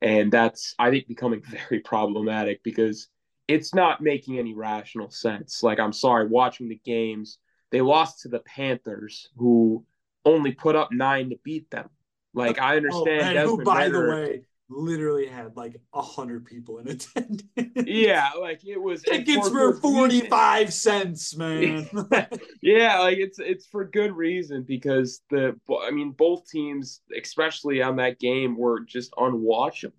[0.00, 3.08] And that's, I think, becoming very problematic because
[3.48, 5.62] it's not making any rational sense.
[5.62, 7.38] Like, I'm sorry, watching the games,
[7.70, 9.84] they lost to the Panthers, who
[10.24, 11.90] only put up nine to beat them.
[12.34, 13.36] Like, I oh, understand.
[13.38, 17.42] Oh, who, by the way, literally had like a hundred people in attendance.
[17.74, 21.88] Yeah, like it was tickets for, for forty five cents, man.
[22.62, 27.96] yeah, like it's it's for good reason because the I mean both teams, especially on
[27.96, 29.92] that game, were just unwatchable.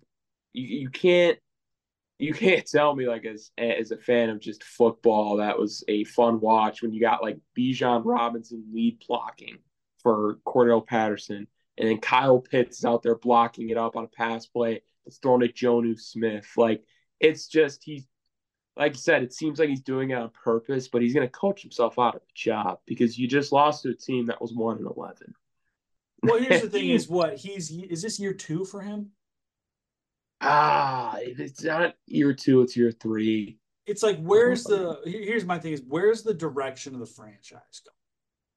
[0.52, 1.38] You you can't
[2.18, 6.04] you can't tell me like as as a fan of just football that was a
[6.04, 9.58] fun watch when you got like Bijan Robinson lead blocking
[10.02, 11.46] for Cordarrelle Patterson
[11.78, 14.82] and then Kyle Pitts is out there blocking it up on a pass play.
[15.06, 16.48] It's thrown to Jonnu Smith.
[16.56, 16.84] Like
[17.20, 18.06] it's just he's
[18.76, 21.32] like I said, it seems like he's doing it on purpose, but he's going to
[21.32, 24.54] coach himself out of a job because you just lost to a team that was
[24.54, 25.34] one and eleven.
[26.22, 29.10] Well, here's the thing: is what he's is this year two for him?
[30.40, 33.58] Ah, it's not year two; it's year three.
[33.86, 35.00] It's like where's the?
[35.04, 38.01] Here's my thing: is where's the direction of the franchise going?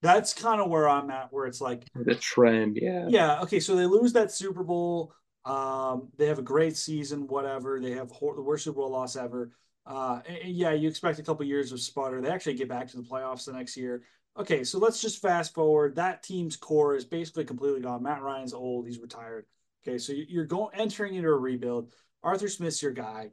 [0.06, 3.06] That's kind of where I'm at, where it's like the trend, yeah.
[3.10, 3.42] Yeah.
[3.42, 3.60] Okay.
[3.60, 5.14] So they lose that Super Bowl.
[5.46, 7.80] Um, they have a great season, whatever.
[7.80, 9.52] They have the worst Super Bowl loss ever.
[9.86, 12.22] Uh, yeah, you expect a couple years of sputter.
[12.22, 14.04] They actually get back to the playoffs the next year.
[14.38, 15.96] Okay, so let's just fast forward.
[15.96, 18.04] That team's core is basically completely gone.
[18.04, 19.46] Matt Ryan's old; he's retired.
[19.88, 21.94] Okay, so you're going entering into a rebuild.
[22.24, 23.30] Arthur Smith's your guy.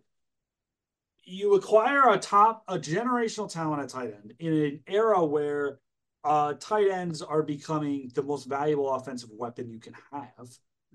[1.24, 5.78] You acquire a top, a generational talent at tight end in an era where
[6.24, 10.48] uh, tight ends are becoming the most valuable offensive weapon you can have.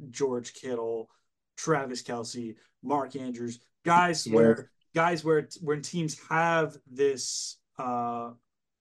[0.09, 1.09] George Kittle,
[1.57, 4.35] Travis Kelce, Mark Andrews, guys yeah.
[4.35, 8.31] where guys where when teams have this uh,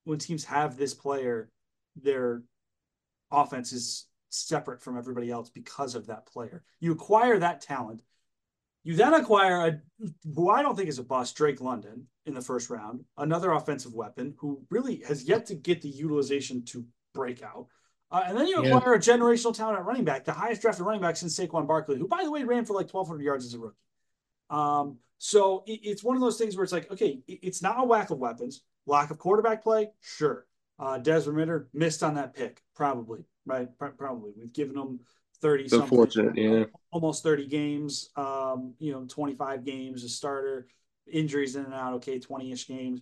[0.05, 1.51] when teams have this player,
[1.97, 2.43] their
[3.31, 6.63] offense is separate from everybody else because of that player.
[6.81, 8.03] You acquire that talent.
[8.87, 9.81] You then acquire a
[10.33, 13.93] who I don't think is a bust, Drake London, in the first round, another offensive
[13.93, 17.67] weapon who really has yet to get the utilization to break out.
[18.13, 18.99] Uh, and then you acquire yeah.
[18.99, 22.07] a generational talent at running back, the highest drafted running back since Saquon Barkley, who,
[22.07, 23.77] by the way, ran for like 1,200 yards as a rookie.
[24.51, 27.81] Um, so it, it's one of those things where it's like, okay, it, it's not
[27.81, 28.63] a whack of weapons.
[28.87, 30.47] Lack of quarterback play, sure.
[30.79, 33.69] Uh, Desmond Ridder missed on that pick, probably, right?
[33.99, 34.31] Probably.
[34.39, 35.01] We've given him
[35.37, 36.65] 30 so fortunate, yeah.
[36.91, 40.67] Almost 30 games, um, you know, 25 games a starter,
[41.11, 43.01] injuries in and out, okay, 20 ish games.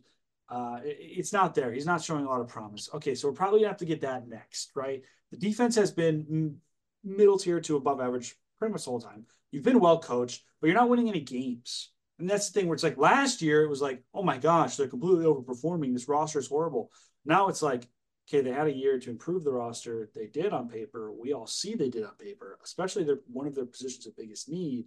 [0.49, 1.73] Uh, it, it's not there.
[1.73, 2.89] He's not showing a lot of promise.
[2.95, 5.03] Okay, so we're probably gonna have to get that next, right?
[5.31, 6.57] The defense has been
[7.03, 9.27] middle tier to above average pretty much the whole time.
[9.51, 11.91] You've been well coached, but you're not winning any games.
[12.19, 14.77] And that's the thing where it's like last year it was like, oh my gosh,
[14.77, 15.93] they're completely overperforming.
[15.93, 16.91] This roster is horrible.
[17.25, 17.89] Now it's like,
[18.29, 20.09] okay, they had a year to improve the roster.
[20.15, 21.13] They did on paper.
[21.13, 24.49] We all see they did on paper, especially their one of their positions of biggest
[24.49, 24.87] need.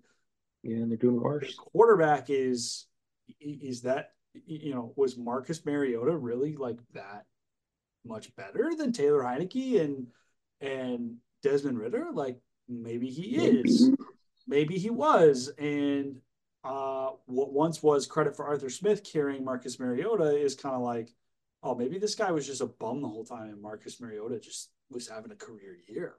[0.63, 1.55] Yeah, and they're doing worse.
[1.55, 2.87] The quarterback is
[3.39, 4.11] is that
[4.45, 7.25] you know was Marcus Mariota really like that
[8.05, 10.07] much better than Taylor Heinicke and
[10.61, 12.07] and Desmond Ridder?
[12.13, 13.91] Like maybe he is,
[14.47, 16.17] maybe he was, and
[16.63, 21.13] uh, what once was credit for Arthur Smith carrying Marcus Mariota is kind of like
[21.63, 24.69] oh, maybe this guy was just a bum the whole time and Marcus Mariota just
[24.89, 26.15] was having a career year.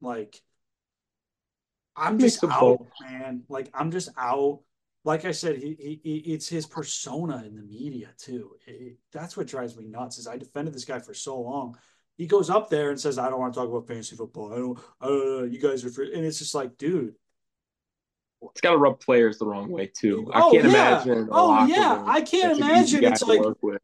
[0.00, 0.40] Like,
[1.96, 3.42] I'm just out, man.
[3.48, 4.60] Like, I'm just out.
[5.04, 8.52] Like I said, he, he, it's his persona in the media too.
[8.66, 10.18] It, that's what drives me nuts.
[10.18, 11.76] Is I defended this guy for so long.
[12.16, 14.52] He goes up there and says, "I don't want to talk about fantasy football.
[14.52, 14.78] I don't.
[15.02, 16.14] Uh, you guys are," free.
[16.14, 17.14] and it's just like, dude,
[18.50, 20.30] it's got to rub players the wrong way too.
[20.32, 21.02] I oh, can't yeah.
[21.02, 21.28] imagine.
[21.30, 23.04] Oh yeah, I can't imagine.
[23.04, 23.40] It's like,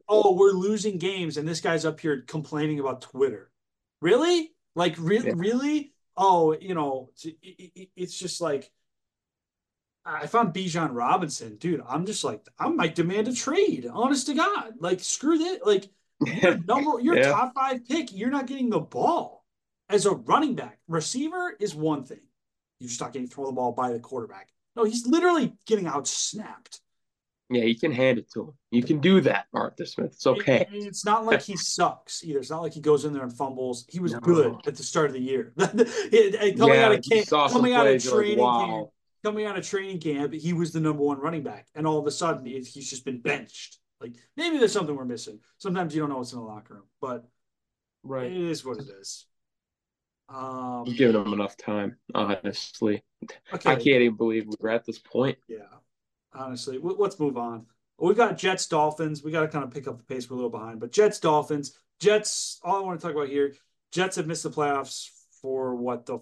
[0.07, 3.51] oh, we're losing games, and this guy's up here complaining about Twitter.
[4.01, 4.51] Really?
[4.75, 5.33] Like, re- yeah.
[5.35, 5.93] really?
[6.17, 8.71] Oh, you know, it's just like
[10.05, 11.83] I found Bijan Robinson, dude.
[11.87, 13.87] I'm just like, I might demand a trade.
[13.91, 15.65] Honest to God, like, screw that.
[15.65, 15.89] Like,
[16.65, 17.31] number, your yeah.
[17.31, 19.45] top five pick, you're not getting the ball
[19.89, 20.79] as a running back.
[20.87, 22.21] Receiver is one thing
[22.81, 24.49] you're just not getting thrown the ball by the quarterback.
[24.75, 26.79] No, he's literally getting out snapped.
[27.51, 28.53] Yeah, you can hand it to him.
[28.71, 30.13] You can do that, Arthur Smith.
[30.13, 30.65] It's okay.
[30.71, 32.39] And it's not like he sucks either.
[32.39, 33.85] It's not like he goes in there and fumbles.
[33.89, 34.19] He was no.
[34.21, 35.53] good at the start of the year.
[35.59, 38.67] coming yeah, out of camp, coming out of training like, wow.
[38.67, 38.89] camp,
[39.23, 42.07] coming out of training camp, he was the number one running back, and all of
[42.07, 43.77] a sudden he's just been benched.
[43.99, 45.39] Like maybe there's something we're missing.
[45.57, 47.25] Sometimes you don't know what's in the locker room, but
[48.03, 49.25] right, it is what it is.
[50.33, 53.03] Um, I'm giving them enough time, honestly.
[53.53, 53.69] Okay.
[53.69, 55.37] I can't even believe we're at this point.
[55.47, 55.59] Yeah,
[56.33, 56.79] honestly.
[56.81, 57.65] Let's move on.
[57.99, 59.23] We've got Jets Dolphins.
[59.23, 60.29] We got to kind of pick up the pace.
[60.29, 61.77] We're a little behind, but Jets Dolphins.
[61.99, 62.59] Jets.
[62.63, 63.53] All I want to talk about here.
[63.91, 65.09] Jets have missed the playoffs
[65.41, 66.19] for what the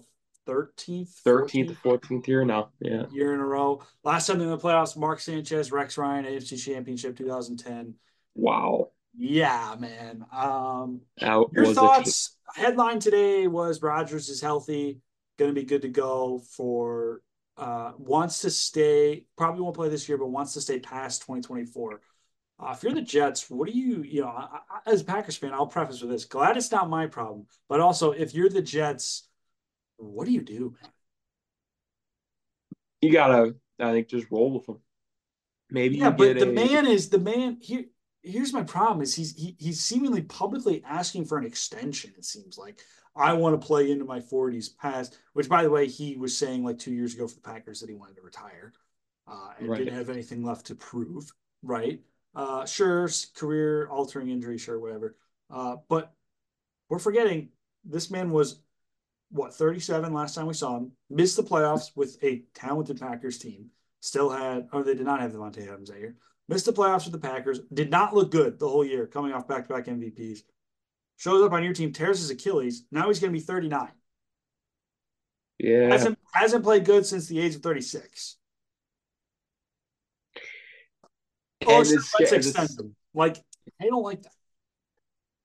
[0.48, 2.70] 13th, 13th, 14th year now.
[2.80, 3.82] Yeah, year in a row.
[4.02, 7.94] Last time in the playoffs, Mark Sanchez, Rex Ryan, AFC Championship 2010.
[8.34, 8.90] Wow.
[9.16, 10.24] Yeah, man.
[10.32, 12.36] Um, How your thoughts?
[12.54, 15.00] Headline today was Rodgers is healthy,
[15.38, 17.22] going to be good to go for.
[17.56, 19.24] Uh, wants to stay.
[19.36, 22.00] Probably won't play this year, but wants to stay past 2024.
[22.58, 25.36] Uh, if you're the Jets, what do you, you know, I, I, as a Packers
[25.36, 28.62] fan, I'll preface with this: glad it's not my problem, but also if you're the
[28.62, 29.28] Jets,
[29.96, 30.90] what do you do, man?
[33.00, 34.80] You gotta, I think, just roll with them.
[35.70, 36.52] Maybe yeah, but the a...
[36.52, 37.84] man is the man here
[38.22, 42.58] here's my problem is he's he, he's seemingly publicly asking for an extension it seems
[42.58, 42.80] like.
[43.16, 46.64] I want to play into my 40s past which by the way he was saying
[46.64, 48.72] like two years ago for the packers that he wanted to retire
[49.26, 49.78] uh, and right.
[49.78, 52.00] didn't have anything left to prove right?
[52.34, 55.16] Uh, sure career altering injury sure whatever.
[55.50, 56.12] Uh, but
[56.88, 57.48] we're forgetting
[57.84, 58.60] this man was
[59.30, 63.70] what 37 last time we saw him missed the playoffs with a talented packers team
[64.00, 66.16] still had oh they did not have Davante Adams that year
[66.50, 69.46] missed the playoffs with the Packers, did not look good the whole year, coming off
[69.46, 70.40] back to back MVPs.
[71.16, 72.84] Shows up on your team, tears his Achilles.
[72.90, 73.88] Now he's going to be 39.
[75.58, 75.88] Yeah.
[75.90, 78.36] Hasn't, hasn't played good since the age of 36.
[81.66, 82.96] Oh, sure, let's extend him.
[83.14, 83.36] Like,
[83.80, 84.32] I don't like that.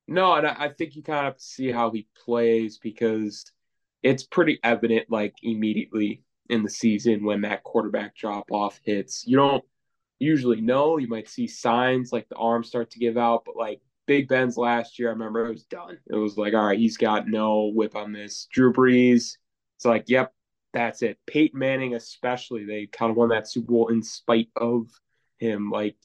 [0.07, 3.51] No, and I, I think you kind of have to see how he plays because
[4.01, 9.23] it's pretty evident, like, immediately in the season when that quarterback drop off hits.
[9.27, 9.63] You don't
[10.19, 10.97] usually know.
[10.97, 14.57] You might see signs like the arms start to give out, but like Big Ben's
[14.57, 15.97] last year, I remember it was done.
[16.07, 18.47] It was like, all right, he's got no whip on this.
[18.51, 19.37] Drew Brees,
[19.77, 20.33] it's like, yep,
[20.73, 21.17] that's it.
[21.27, 24.87] Peyton Manning, especially, they kind of won that Super Bowl in spite of
[25.37, 25.69] him.
[25.69, 25.95] Like,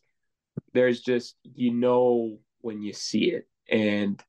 [0.73, 3.49] there's just, you know, when you see it.
[3.71, 4.23] And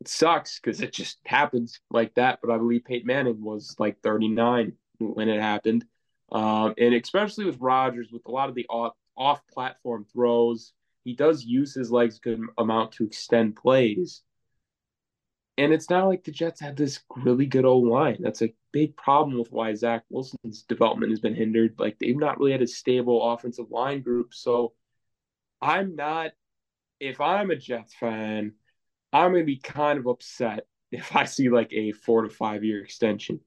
[0.00, 2.40] it sucks because it just happens like that.
[2.42, 5.84] But I believe Peyton Manning was like 39 when it happened.
[6.30, 10.72] Um, and especially with Rodgers, with a lot of the off, off platform throws,
[11.04, 14.22] he does use his legs good amount to extend plays.
[15.58, 18.18] And it's not like the Jets have this really good old line.
[18.20, 21.74] That's a big problem with why Zach Wilson's development has been hindered.
[21.78, 24.32] Like they've not really had a stable offensive line group.
[24.32, 24.72] So
[25.60, 26.30] I'm not,
[27.00, 28.54] if I'm a Jets fan,
[29.12, 32.64] I'm going to be kind of upset if I see like a four to five
[32.64, 33.40] year extension.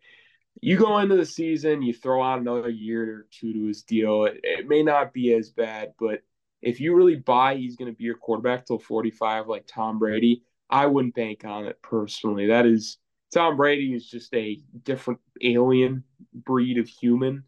[0.62, 4.26] You go into the season, you throw out another year or two to his deal.
[4.26, 6.22] It, it may not be as bad, but
[6.62, 10.44] if you really buy he's going to be your quarterback till 45, like Tom Brady,
[10.70, 12.48] I wouldn't bank on it personally.
[12.48, 12.98] That is
[13.34, 16.04] Tom Brady is just a different alien
[16.34, 17.44] breed of human.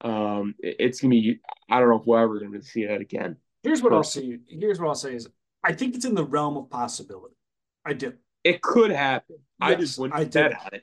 [0.00, 1.40] Um, it, it's gonna be
[1.70, 3.36] I don't know if we're ever gonna see that again.
[3.62, 4.38] Here's what I'll say.
[4.48, 5.28] Here's what I'll say is
[5.62, 7.36] I think it's in the realm of possibility.
[7.84, 8.12] I do.
[8.44, 9.36] It could happen.
[9.60, 10.82] Yes, I just wouldn't I bet on it.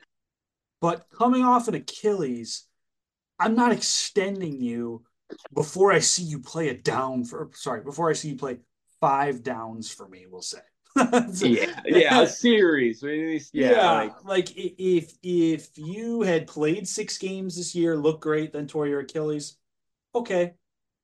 [0.82, 2.66] But coming off an Achilles,
[3.40, 5.04] I'm not extending you
[5.54, 8.58] before I see you play a down for sorry, before I see you play
[9.00, 10.60] five downs for me, we'll say.
[10.98, 11.06] so,
[11.46, 13.02] yeah, yeah, a series.
[13.54, 18.52] yeah, yeah like, like, if if you had played six games this year, look great,
[18.52, 19.58] then tore your Achilles,
[20.14, 20.54] okay,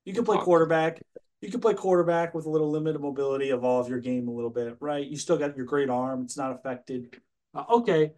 [0.04, 1.02] you can play quarterback.
[1.40, 4.76] You can play quarterback with a little limited mobility, evolve your game a little bit,
[4.80, 5.06] right?
[5.06, 7.22] You still got your great arm; it's not affected.
[7.54, 8.14] Uh, okay,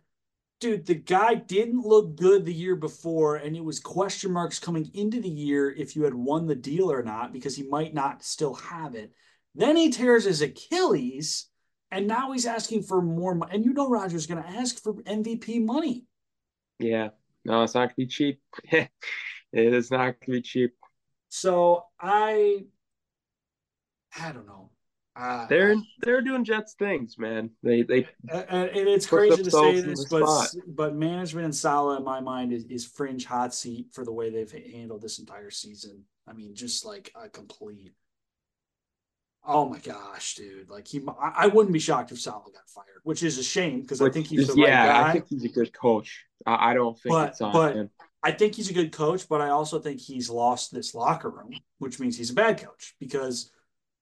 [0.59, 4.89] dude, the guy didn't look good the year before, and it was question marks coming
[4.93, 8.23] into the year if you had won the deal or not because he might not
[8.23, 9.11] still have it.
[9.55, 11.49] Then he tears his Achilles
[11.91, 13.51] and now he's asking for more money.
[13.53, 16.05] And you know Rodgers's going to ask for MVP money.
[16.77, 17.09] Yeah.
[17.45, 18.41] No, it's not going to be cheap.
[18.63, 18.89] it
[19.53, 20.75] is not going to be cheap.
[21.29, 22.65] So I,
[24.19, 24.71] I don't know.
[25.19, 27.49] Uh, they're they're doing Jets things, man.
[27.61, 30.63] They they and it's crazy to say this, but spot.
[30.67, 34.29] but management and Saleh, in my mind, is, is fringe hot seat for the way
[34.29, 36.05] they've handled this entire season.
[36.27, 37.93] I mean, just like a complete
[39.45, 40.69] Oh my gosh, dude!
[40.69, 44.01] Like he, I wouldn't be shocked if Saleh got fired, which is a shame because
[44.01, 45.09] I think he's the yeah, right guy.
[45.09, 46.25] I think he's a good coach.
[46.45, 47.89] I, I don't think but, it's on but him.
[48.21, 51.51] I think he's a good coach, but I also think he's lost this locker room,
[51.77, 53.51] which means he's a bad coach because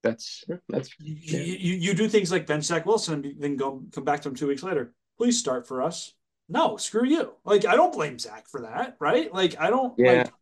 [0.03, 1.39] that's that's yeah.
[1.39, 4.29] you, you, you do things like Ben Zach Wilson and then go come back to
[4.29, 4.93] him two weeks later.
[5.17, 6.13] Please start for us.
[6.49, 7.33] No, screw you.
[7.43, 9.33] Like I don't blame Zach for that, right?
[9.33, 9.93] Like I don't.
[9.97, 10.11] Yeah.
[10.13, 10.33] Like,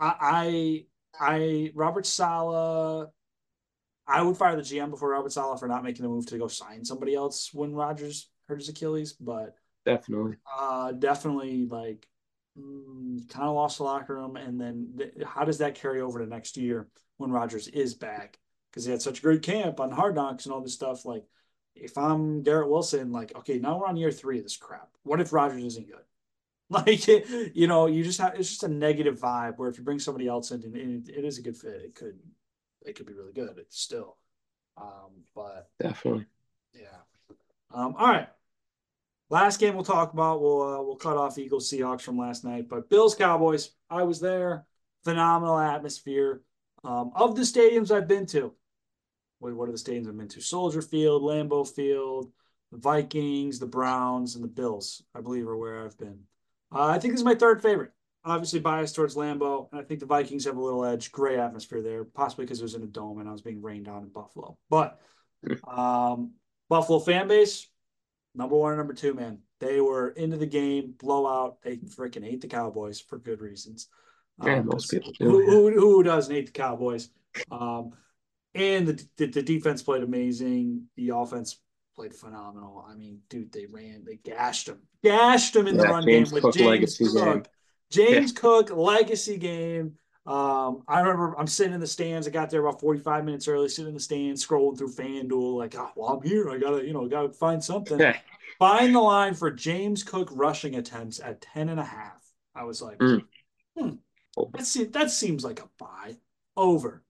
[0.00, 0.84] I I
[1.20, 3.08] I Robert Saleh
[4.06, 6.48] I would fire the GM before Robert Saleh for not making the move to go
[6.48, 12.06] sign somebody else when Rodgers hurt his Achilles, but definitely, uh, definitely like
[12.58, 14.36] mm, kind of lost the locker room.
[14.36, 18.38] And then th- how does that carry over to next year when Rodgers is back?
[18.74, 21.04] Because he had such a great camp on Hard Knocks and all this stuff.
[21.04, 21.24] Like,
[21.76, 24.88] if I'm Garrett Wilson, like, okay, now we're on year three of this crap.
[25.04, 25.98] What if Rodgers isn't good?
[26.70, 29.58] Like, you know, you just have it's just a negative vibe.
[29.58, 31.94] Where if you bring somebody else in, and it, it is a good fit, it
[31.94, 32.18] could
[32.80, 33.58] it could be really good.
[33.58, 34.16] It's still,
[34.78, 36.24] um, but definitely,
[36.74, 37.36] yeah.
[37.70, 38.28] Um, all right.
[39.28, 40.40] Last game we'll talk about.
[40.40, 43.70] We'll uh, we'll cut off Eagles Seahawks from last night, but Bills Cowboys.
[43.90, 44.64] I was there.
[45.04, 46.42] Phenomenal atmosphere.
[46.82, 48.54] Um, of the stadiums I've been to,
[49.44, 50.40] what, what are the stadiums I've been to?
[50.40, 52.30] Soldier Field, Lambeau Field,
[52.72, 55.02] the Vikings, the Browns, and the Bills.
[55.14, 56.20] I believe are where I've been.
[56.74, 57.92] Uh, I think this is my third favorite
[58.24, 61.12] obviously biased towards Lambeau, and I think the Vikings have a little edge.
[61.12, 63.88] Great atmosphere there, possibly because it was in a dome and I was being rained
[63.88, 64.56] on in Buffalo.
[64.70, 64.98] But
[65.68, 66.32] um,
[66.68, 67.68] Buffalo fan base,
[68.34, 69.38] number one and number two, man.
[69.60, 71.62] They were into the game, blowout.
[71.62, 73.88] They freaking hate the Cowboys for good reasons.
[74.42, 75.30] Yeah, um, most people do.
[75.30, 77.08] Who, who, who, doesn't hate the Cowboys?
[77.50, 77.92] Um,
[78.54, 80.84] and the, the, the defense played amazing.
[80.96, 81.60] The offense
[81.94, 82.84] played phenomenal.
[82.88, 86.30] I mean, dude, they ran, they gashed them, gashed them in yeah, the run James
[86.30, 87.14] game with Cook James Cook.
[87.14, 87.42] Game.
[87.90, 88.40] James yeah.
[88.40, 89.94] Cook legacy game.
[90.26, 92.26] Um, I remember I'm sitting in the stands.
[92.26, 95.74] I got there about 45 minutes early, sitting in the stands, scrolling through FanDuel, like,
[95.76, 96.50] oh, well, I'm here.
[96.50, 98.00] I gotta, you know, gotta find something.
[98.58, 102.24] find the line for James Cook rushing attempts at 10 and a half.
[102.54, 103.22] I was like, mm.
[103.76, 103.90] hmm,
[104.52, 106.16] that, that seems like a buy.
[106.56, 107.02] Over.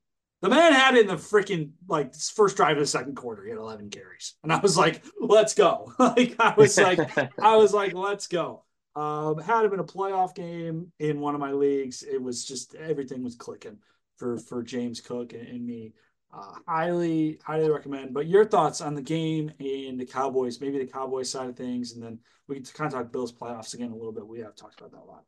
[0.45, 3.45] The man had it in the freaking like first drive of the second quarter.
[3.45, 6.99] He had 11 carries, and I was like, "Let's go!" like I was like,
[7.41, 8.63] I was like, "Let's go."
[8.95, 12.03] Um, had him in a playoff game in one of my leagues.
[12.03, 13.79] It was just everything was clicking
[14.19, 15.95] for for James Cook and, and me.
[16.31, 18.13] Uh, highly highly recommend.
[18.13, 21.93] But your thoughts on the game and the Cowboys, maybe the Cowboys side of things,
[21.93, 22.19] and then
[22.49, 24.27] we can kind of talk Bills playoffs again a little bit.
[24.27, 25.25] We have talked about that a lot.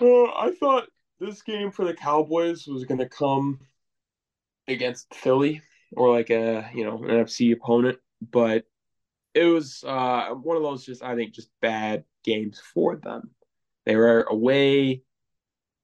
[0.00, 0.88] Uh, I thought
[1.20, 3.60] this game for the Cowboys was going to come
[4.68, 5.62] against Philly
[5.96, 8.64] or like a you know an NFC opponent, but
[9.34, 13.30] it was uh, one of those just I think just bad games for them.
[13.86, 15.02] They were away.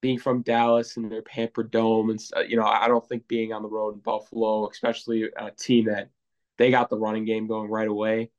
[0.02, 3.62] being from Dallas and their pampered dome, and you know, I don't think being on
[3.62, 6.10] the road in Buffalo, especially a team that
[6.58, 8.30] they got the running game going right away.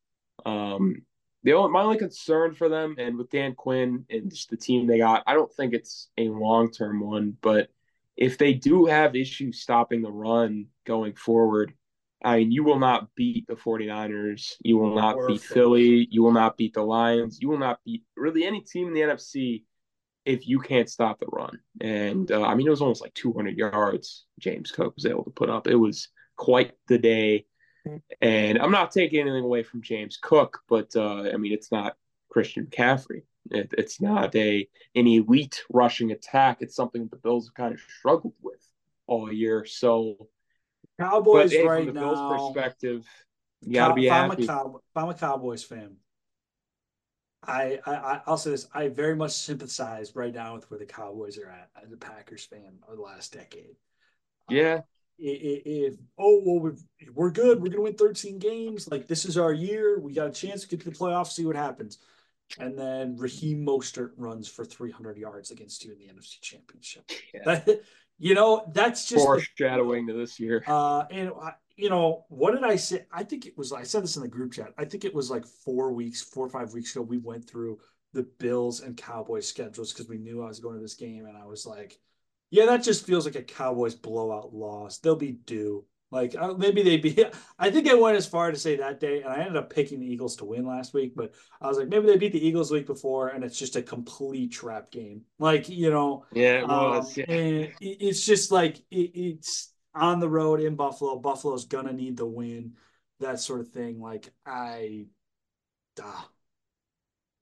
[0.45, 1.03] Um,
[1.43, 4.87] the only, my only concern for them, and with Dan Quinn and just the team
[4.87, 7.69] they got, I don't think it's a long term one, but
[8.17, 11.73] if they do have issues stopping the run going forward,
[12.23, 14.55] I mean, you will not beat the 49ers.
[14.61, 16.07] You will not beat Philly.
[16.09, 17.39] You will not beat the Lions.
[17.39, 19.63] You will not beat really any team in the NFC
[20.25, 21.59] if you can't stop the run.
[21.79, 25.29] And uh, I mean, it was almost like 200 yards James Cook was able to
[25.29, 25.67] put up.
[25.67, 27.45] It was quite the day.
[28.19, 31.95] And I'm not taking anything away from James Cook, but uh, I mean, it's not
[32.29, 33.21] Christian McCaffrey.
[33.51, 36.57] It, it's not a an elite rushing attack.
[36.61, 38.65] It's something the Bills have kind of struggled with
[39.07, 39.65] all year.
[39.65, 40.27] So
[40.99, 42.13] Cowboys but, eh, hey, right from the now.
[42.13, 43.05] Bills perspective,
[43.61, 44.43] you got to be I'm happy.
[44.43, 45.97] A Cow- if I'm a Cowboys fan,
[47.45, 51.37] I, I I'll say this: I very much sympathize right now with where the Cowboys
[51.37, 53.75] are at as a Packers fan of the last decade.
[54.49, 54.81] Yeah.
[55.19, 56.75] if, if oh well we're,
[57.13, 60.31] we're good we're gonna win 13 games like this is our year we got a
[60.31, 61.97] chance to get to the playoffs see what happens
[62.59, 67.09] and then Raheem Mostert runs for 300 yards against you in the NFC Championship.
[67.33, 67.41] Yeah.
[67.45, 67.81] That,
[68.19, 70.63] you know, that's just foreshadowing the, to this year.
[70.65, 71.31] Uh, and
[71.75, 73.05] you know, what did I say?
[73.11, 73.71] I think it was.
[73.71, 74.73] I said this in the group chat.
[74.77, 77.03] I think it was like four weeks, four or five weeks ago.
[77.03, 77.79] We went through
[78.13, 81.37] the Bills and Cowboys schedules because we knew I was going to this game, and
[81.37, 81.99] I was like,
[82.49, 84.97] "Yeah, that just feels like a Cowboys blowout loss.
[84.97, 87.25] They'll be due." Like uh, maybe they'd be.
[87.59, 89.99] I think I went as far to say that day, and I ended up picking
[89.99, 91.13] the Eagles to win last week.
[91.15, 93.75] But I was like, maybe they beat the Eagles the week before, and it's just
[93.75, 95.23] a complete trap game.
[95.37, 97.17] Like you know, yeah, it was.
[97.17, 97.35] Um, yeah.
[97.35, 101.19] And it's just like it, it's on the road in Buffalo.
[101.19, 102.73] Buffalo's gonna need the win,
[103.19, 103.99] that sort of thing.
[103.99, 105.07] Like I,
[106.01, 106.21] uh,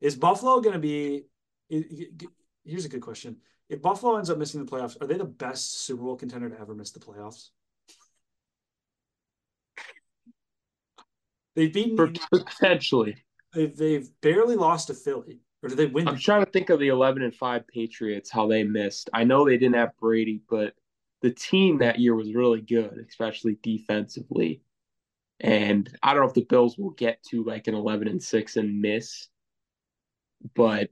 [0.01, 1.25] is Buffalo gonna be?
[1.69, 3.37] Here's a good question:
[3.69, 6.59] If Buffalo ends up missing the playoffs, are they the best Super Bowl contender to
[6.59, 7.49] ever miss the playoffs?
[11.55, 12.19] They've beaten mm.
[12.31, 13.23] potentially.
[13.53, 16.07] They've, they've barely lost to Philly, or did they win?
[16.07, 19.09] I'm trying to think of the 11 and five Patriots how they missed.
[19.13, 20.73] I know they didn't have Brady, but
[21.21, 24.61] the team that year was really good, especially defensively.
[25.39, 28.57] And I don't know if the Bills will get to like an 11 and six
[28.57, 29.27] and miss,
[30.53, 30.89] but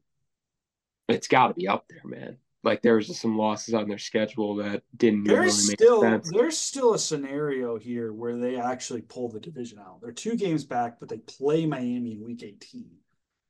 [1.09, 3.97] it's got to be up there, man like there was just some losses on their
[3.97, 6.32] schedule that didn't there's really make still, sense.
[6.32, 9.99] There's still a scenario here where they actually pull the division out.
[10.01, 12.86] They're two games back, but they play Miami in week 18.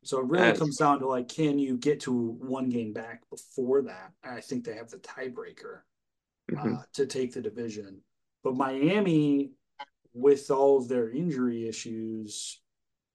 [0.04, 0.60] So it really That's...
[0.60, 4.12] comes down to like, can you get to one game back before that?
[4.24, 5.82] I think they have the tiebreaker
[6.52, 6.76] mm-hmm.
[6.76, 8.02] uh, to take the division.
[8.44, 9.52] But Miami,
[10.14, 12.62] with all of their injury issues,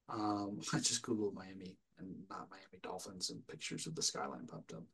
[0.09, 4.73] um, I just googled Miami and not Miami Dolphins, and pictures of the skyline popped
[4.73, 4.85] up.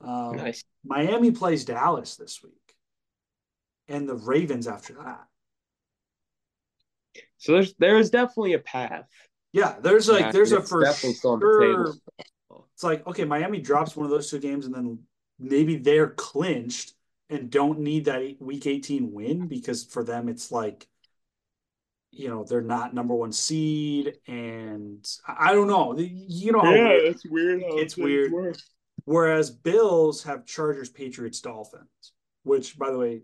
[0.00, 0.64] Um, nice.
[0.84, 2.74] Miami plays Dallas this week,
[3.88, 5.24] and the Ravens after that.
[7.38, 9.06] So there's there is definitely a path.
[9.52, 11.94] Yeah, there's like yeah, there's a for sure.
[12.74, 15.00] It's like okay, Miami drops one of those two games, and then
[15.38, 16.94] maybe they're clinched
[17.30, 20.86] and don't need that week 18 win because for them it's like
[22.10, 27.24] you know they're not number one seed and i don't know you know yeah it's
[27.26, 28.32] weird it's weird
[29.08, 33.22] Whereas Bills have Chargers, Patriots, Dolphins, which, by the way,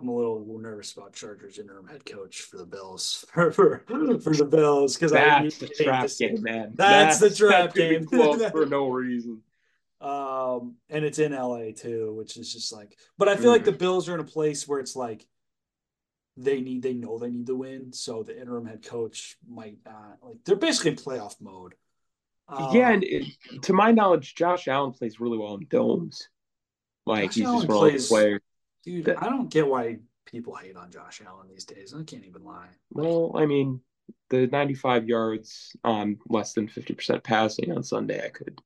[0.00, 4.34] I'm a little nervous about Chargers interim head coach for the Bills for for, for
[4.34, 6.72] the Bills because that's the trap game, man.
[6.74, 8.04] That's, that's the trap game
[8.50, 9.42] for no reason.
[10.00, 12.98] Um, and it's in LA too, which is just like.
[13.16, 13.54] But I feel mm.
[13.54, 13.78] like the mm.
[13.78, 15.24] Bills are in a place where it's like
[16.36, 20.18] they need they know they need to win, so the interim head coach might not
[20.20, 21.74] like they're basically in playoff mode.
[22.48, 23.24] Um, yeah, and it,
[23.62, 26.28] to my knowledge, Josh Allen plays really well in domes.
[27.04, 28.40] Like Josh he's Allen just one plays, of those players.
[28.84, 31.94] Dude, that, I don't get why people hate on Josh Allen these days.
[31.94, 32.68] I can't even lie.
[32.90, 33.80] Well, I mean,
[34.30, 38.60] the 95 yards on less than 50% passing on Sunday, I could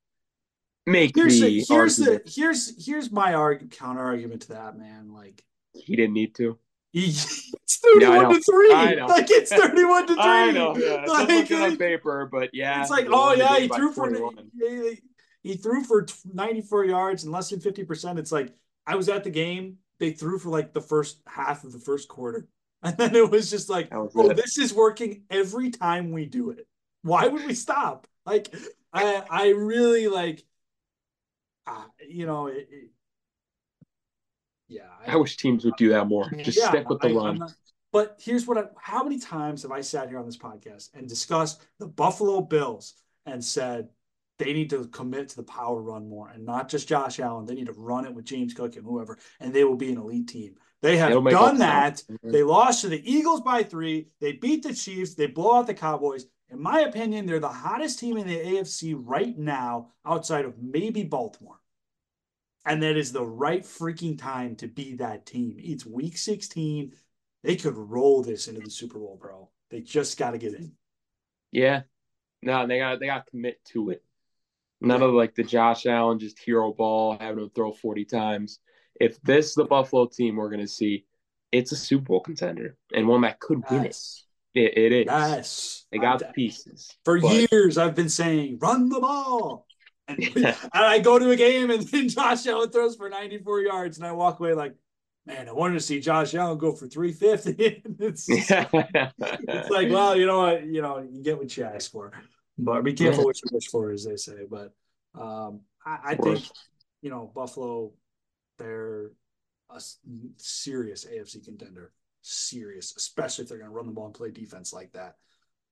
[0.87, 2.25] make here's the, the here's argument.
[2.25, 5.13] the here's here's my arg- counter argument to that, man.
[5.13, 6.59] Like he didn't need to.
[6.95, 9.01] it's 31 yeah, to 3.
[9.03, 10.23] Like it's 31 to 3.
[10.23, 10.77] I know.
[10.77, 11.05] Yeah.
[11.07, 12.83] Like, like, on paper, but yeah.
[12.83, 15.01] It's like, oh yeah, he threw for he,
[15.43, 18.19] he threw for 94 yards and less than 50%.
[18.19, 18.53] It's like
[18.87, 19.79] I was at the game.
[19.99, 22.49] They threw for like the first half of the first quarter.
[22.85, 24.37] And then it was just like, was oh, it.
[24.37, 26.67] this is working every time we do it.
[27.03, 28.09] Why would we stop?
[28.27, 28.53] Like,
[28.93, 30.45] I I really like,
[31.65, 32.91] uh, you know, it, it,
[34.73, 36.31] yeah, I, I, wish teams would do that more.
[36.43, 37.39] Just yeah, stick with the I, run.
[37.39, 37.55] Not,
[37.93, 41.09] but here's what I, how many times have I sat here on this podcast and
[41.09, 42.95] discussed the Buffalo Bills
[43.27, 43.89] and said
[44.39, 47.45] they need to commit to the power run more and not just Josh Allen.
[47.45, 49.99] They need to run it with James Cook and whoever, and they will be an
[49.99, 50.55] elite team.
[50.81, 52.03] They have done that.
[52.25, 54.09] They lost to the Eagles by three.
[54.21, 55.15] They beat the Chiefs.
[55.15, 56.27] They blow out the Cowboys.
[56.51, 61.05] In my opinion, they're the hottest team in the AFC right now, outside of maybe
[61.05, 61.62] Baltimore.
[62.65, 65.57] And that is the right freaking time to be that team.
[65.59, 66.93] It's week 16.
[67.43, 69.51] They could roll this into the Super Bowl, bro.
[69.71, 70.73] They just got to get in.
[71.51, 71.83] Yeah.
[72.43, 74.03] No, they got they got to commit to it.
[74.81, 78.59] None of like the Josh Allen just hero ball having him throw 40 times.
[79.01, 81.05] If this is the Buffalo team we're going to see,
[81.53, 84.25] it's a Super Bowl contender and one that could win yes.
[84.55, 84.61] it.
[84.61, 84.79] it.
[84.79, 85.07] It is.
[85.07, 85.87] Yes.
[85.93, 86.91] They got the pieces.
[87.05, 87.51] For but...
[87.53, 89.67] years, I've been saying, run the ball.
[90.37, 94.07] And, I go to a game and then Josh Allen throws for 94 yards, and
[94.07, 94.75] I walk away like,
[95.27, 97.83] man, I wanted to see Josh Allen go for 350.
[98.01, 100.65] it's, it's like, well, you know what?
[100.65, 102.13] You know, you get what you ask for.
[102.59, 104.45] But be careful what you wish for, as they say.
[104.49, 104.73] But
[105.19, 106.45] um, I, I think,
[107.01, 107.93] you know, Buffalo,
[108.59, 109.11] they're
[109.71, 109.81] a
[110.37, 111.93] serious AFC contender.
[112.23, 115.17] Serious, especially if they're going to run the ball and play defense like that.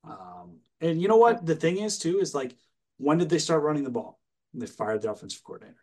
[0.03, 1.45] Um, and you know what?
[1.45, 2.57] The thing is, too, is like,
[2.97, 4.20] when did they start running the ball?
[4.55, 5.77] They fired the offensive coordinator.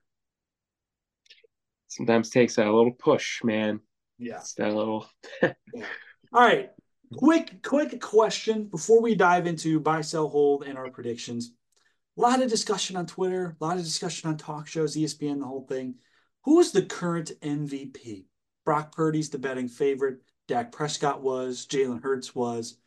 [1.88, 3.80] Sometimes takes a little push, man.
[4.18, 4.38] Yeah.
[4.38, 5.09] It's that little.
[5.41, 5.53] yeah.
[6.34, 6.72] All right.
[7.15, 11.53] Quick, quick question before we dive into buy, sell, hold, and our predictions.
[12.18, 15.45] A lot of discussion on Twitter, a lot of discussion on talk shows, ESPN, the
[15.45, 15.95] whole thing.
[16.43, 18.26] Who is the current MVP?
[18.65, 20.20] Brock Purdy's the betting favorite.
[20.47, 21.65] Dak Prescott was.
[21.68, 22.78] Jalen Hurts was.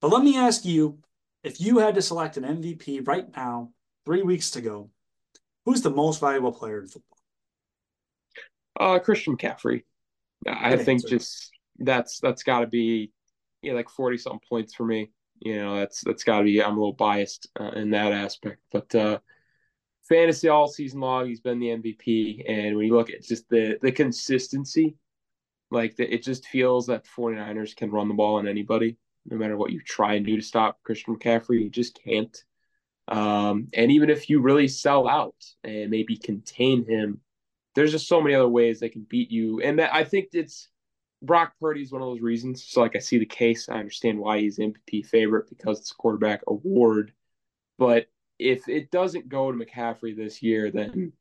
[0.00, 0.98] But let me ask you
[1.42, 3.70] if you had to select an MVP right now,
[4.04, 4.90] three weeks to go,
[5.64, 7.18] who's the most valuable player in football?
[8.78, 9.82] Uh, Christian McCaffrey.
[10.46, 13.12] I think just that's that's got to be
[13.62, 15.10] yeah like forty something points for me.
[15.40, 16.62] You know that's that's got to be.
[16.62, 19.18] I'm a little biased uh, in that aspect, but uh,
[20.08, 22.44] fantasy all season long, he's been the MVP.
[22.48, 24.96] And when you look at just the the consistency,
[25.70, 29.56] like the, it just feels that 49ers can run the ball on anybody, no matter
[29.56, 31.62] what you try and do to stop Christian McCaffrey.
[31.62, 32.36] You just can't.
[33.08, 35.34] Um, and even if you really sell out
[35.64, 37.20] and maybe contain him
[37.74, 39.60] there's just so many other ways they can beat you.
[39.60, 40.68] And that I think it's
[41.22, 42.64] Brock Purdy is one of those reasons.
[42.64, 43.68] So like I see the case.
[43.68, 47.12] I understand why he's MVP favorite because it's a quarterback award.
[47.78, 48.06] But
[48.38, 51.12] if it doesn't go to McCaffrey this year, then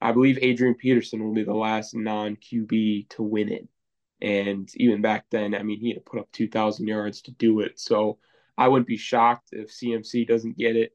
[0.00, 3.68] I believe Adrian Peterson will be the last non QB to win it.
[4.20, 7.60] And even back then, I mean, he had to put up 2,000 yards to do
[7.60, 7.78] it.
[7.78, 8.18] So
[8.56, 10.92] I wouldn't be shocked if CMC doesn't get it,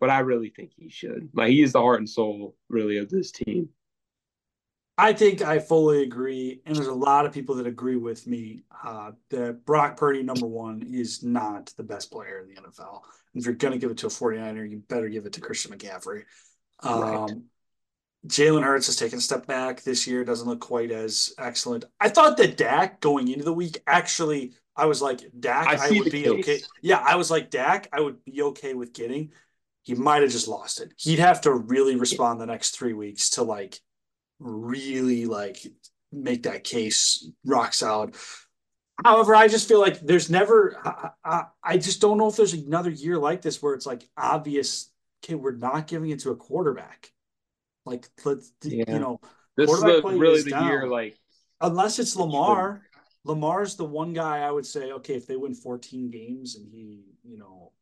[0.00, 1.28] but I really think he should.
[1.34, 3.68] Like, he is the heart and soul, really, of this team.
[4.98, 8.64] I think I fully agree, and there's a lot of people that agree with me
[8.84, 13.00] uh, that Brock Purdy, number one, is not the best player in the NFL.
[13.34, 15.72] If you're going to give it to a 49er, you better give it to Christian
[15.72, 16.24] McCaffrey.
[16.80, 17.30] Um, right.
[18.26, 21.84] Jalen Hurts has taken a step back this year, doesn't look quite as excellent.
[21.98, 25.90] I thought that Dak going into the week, actually, I was like, Dak, I, I
[25.90, 26.28] would be case.
[26.28, 26.60] okay.
[26.82, 29.32] Yeah, I was like, Dak, I would be okay with getting.
[29.82, 30.92] He might have just lost it.
[30.96, 33.80] He'd have to really respond the next three weeks to like
[34.38, 35.58] really like
[36.12, 38.14] make that case rock solid.
[39.04, 42.52] However, I just feel like there's never, I, I, I, just don't know if there's
[42.52, 44.90] another year like this where it's like obvious,
[45.24, 47.10] okay, we're not giving it to a quarterback.
[47.86, 48.84] Like, let's, yeah.
[48.88, 49.20] you know,
[49.56, 50.66] this is the, really the down.
[50.66, 51.18] year, like,
[51.60, 52.82] unless it's Lamar.
[53.24, 57.04] Lamar's the one guy I would say, okay, if they win 14 games and he,
[57.22, 57.72] you know,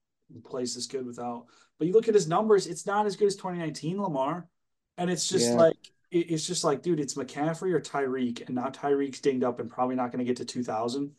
[0.44, 1.46] plays this good without,
[1.78, 4.48] but you look at his numbers, it's not as good as 2019 Lamar.
[4.96, 5.54] And it's just yeah.
[5.54, 5.76] like,
[6.10, 9.94] it's just like, dude, it's McCaffrey or Tyreek, and now Tyreek's dinged up and probably
[9.94, 11.12] not going to get to 2,000.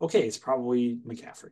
[0.00, 1.50] Okay, it's probably McCaffrey.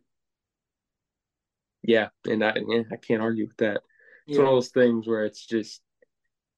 [1.83, 3.83] Yeah, and I, I can't argue with that.
[4.27, 4.45] It's yeah.
[4.45, 5.83] one of those things where it's just,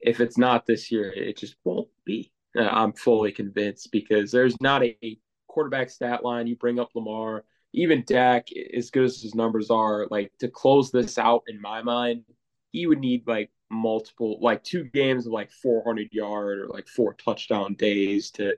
[0.01, 2.33] if it's not this year, it just won't be.
[2.57, 5.19] Uh, I'm fully convinced because there's not a
[5.49, 6.47] quarterback stat line.
[6.47, 10.91] You bring up Lamar, even Dak, as good as his numbers are, like to close
[10.91, 12.25] this out in my mind,
[12.73, 17.15] he would need like multiple like two games of like 400 yard or like four
[17.15, 18.55] touchdown days to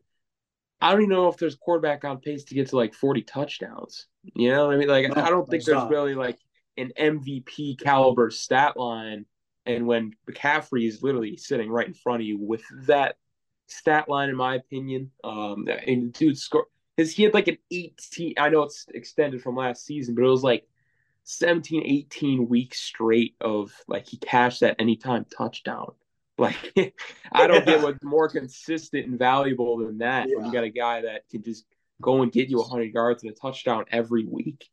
[0.81, 4.07] I don't even know if there's quarterback on pace to get to like 40 touchdowns.
[4.35, 4.89] You know what I mean?
[4.89, 5.91] Like no, I don't think there's not.
[5.91, 6.39] really like
[6.77, 9.27] an MVP caliber stat line.
[9.65, 13.15] And when McCaffrey is literally sitting right in front of you with that
[13.69, 16.67] stat line, in my opinion, um, and dude score
[17.03, 18.35] his he had like an 18.
[18.39, 20.67] I know it's extended from last season, but it was like
[21.25, 25.93] 17, 18 weeks straight of like he cashed that anytime touchdown.
[26.39, 26.73] Like
[27.31, 27.75] I don't yeah.
[27.75, 30.37] get what's more consistent and valuable than that yeah.
[30.37, 31.67] when you got a guy that can just
[32.01, 34.67] go and get you 100 yards and a touchdown every week.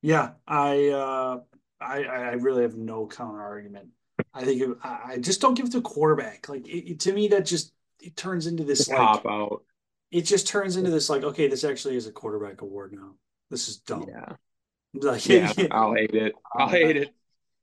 [0.00, 1.40] Yeah, I uh
[1.80, 3.88] I I really have no counter argument.
[4.32, 6.48] I think it, I just don't give it to quarterback.
[6.48, 9.62] Like it, it, to me, that just it turns into this like Pop out.
[10.10, 13.14] It just turns into this like okay, this actually is a quarterback award now.
[13.50, 14.06] This is dumb.
[14.08, 14.36] Yeah.
[14.94, 15.52] Like, Yeah.
[15.70, 16.34] I'll hate it.
[16.52, 17.14] I'll hate it.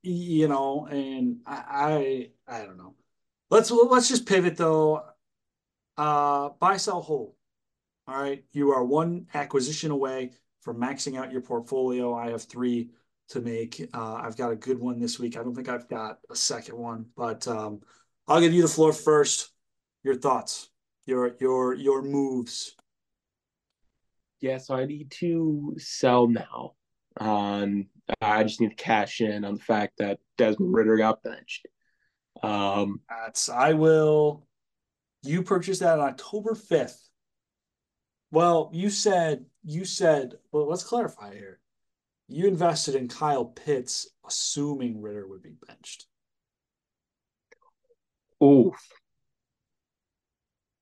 [0.02, 2.94] you know, and I, I I don't know.
[3.50, 5.04] Let's let's just pivot though.
[5.96, 7.34] Uh buy, sell, hold.
[8.06, 8.44] All right.
[8.52, 10.32] You are one acquisition away
[10.62, 12.14] from maxing out your portfolio.
[12.14, 12.90] I have three
[13.30, 13.88] to make.
[13.92, 15.36] Uh, I've got a good one this week.
[15.36, 17.80] I don't think I've got a second one, but um,
[18.26, 19.50] I'll give you the floor first.
[20.04, 20.70] Your thoughts,
[21.08, 22.76] your your your moves.
[24.40, 26.74] Yeah, so I need to sell now.
[27.18, 27.86] Um,
[28.20, 31.66] I just need to cash in on the fact that Desmond Ridder got benched.
[32.42, 34.46] Um, That's I will.
[35.24, 37.08] You purchased that on October fifth.
[38.30, 40.34] Well, you said you said.
[40.52, 41.58] Well, let's clarify here.
[42.28, 46.06] You invested in Kyle Pitts, assuming Ridder would be benched.
[48.44, 48.76] oof.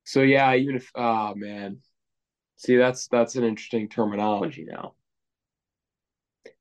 [0.07, 1.83] So yeah, even if oh man.
[2.59, 4.95] See, that's that's an interesting terminology now.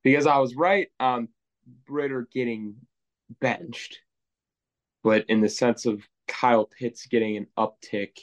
[0.04, 1.30] Because I was right on
[1.88, 2.76] Ridder getting
[3.40, 4.02] benched,
[5.04, 8.18] but in the sense of Kyle Pitts getting an uptick,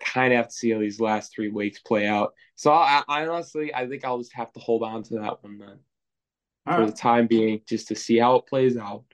[0.00, 2.34] kind of have to see how these last three weeks play out.
[2.56, 5.58] So I, I honestly, I think I'll just have to hold on to that one
[5.58, 5.78] then
[6.66, 9.04] All for the time being, just to see how it plays out.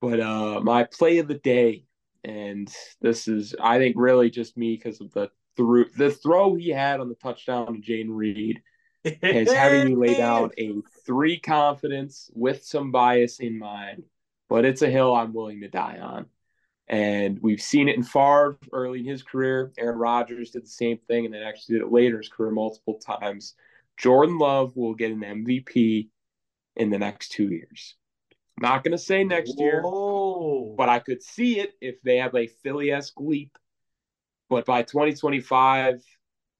[0.00, 1.85] But uh, my play of the day,
[2.26, 2.68] and
[3.00, 7.00] this is, I think, really just me because of the through the throw he had
[7.00, 8.60] on the touchdown to Jayden Reed
[9.04, 10.74] is having me lay down a
[11.06, 14.02] three confidence with some bias in mind,
[14.48, 16.26] but it's a hill I'm willing to die on.
[16.88, 19.72] And we've seen it in Favre early in his career.
[19.78, 22.50] Aaron Rodgers did the same thing and then actually did it later in his career
[22.50, 23.54] multiple times.
[23.96, 26.08] Jordan Love will get an MVP
[26.74, 27.94] in the next two years.
[28.60, 32.46] Not going to say next year, but I could see it if they have a
[32.46, 33.56] Philly esque leap.
[34.48, 36.02] But by 2025,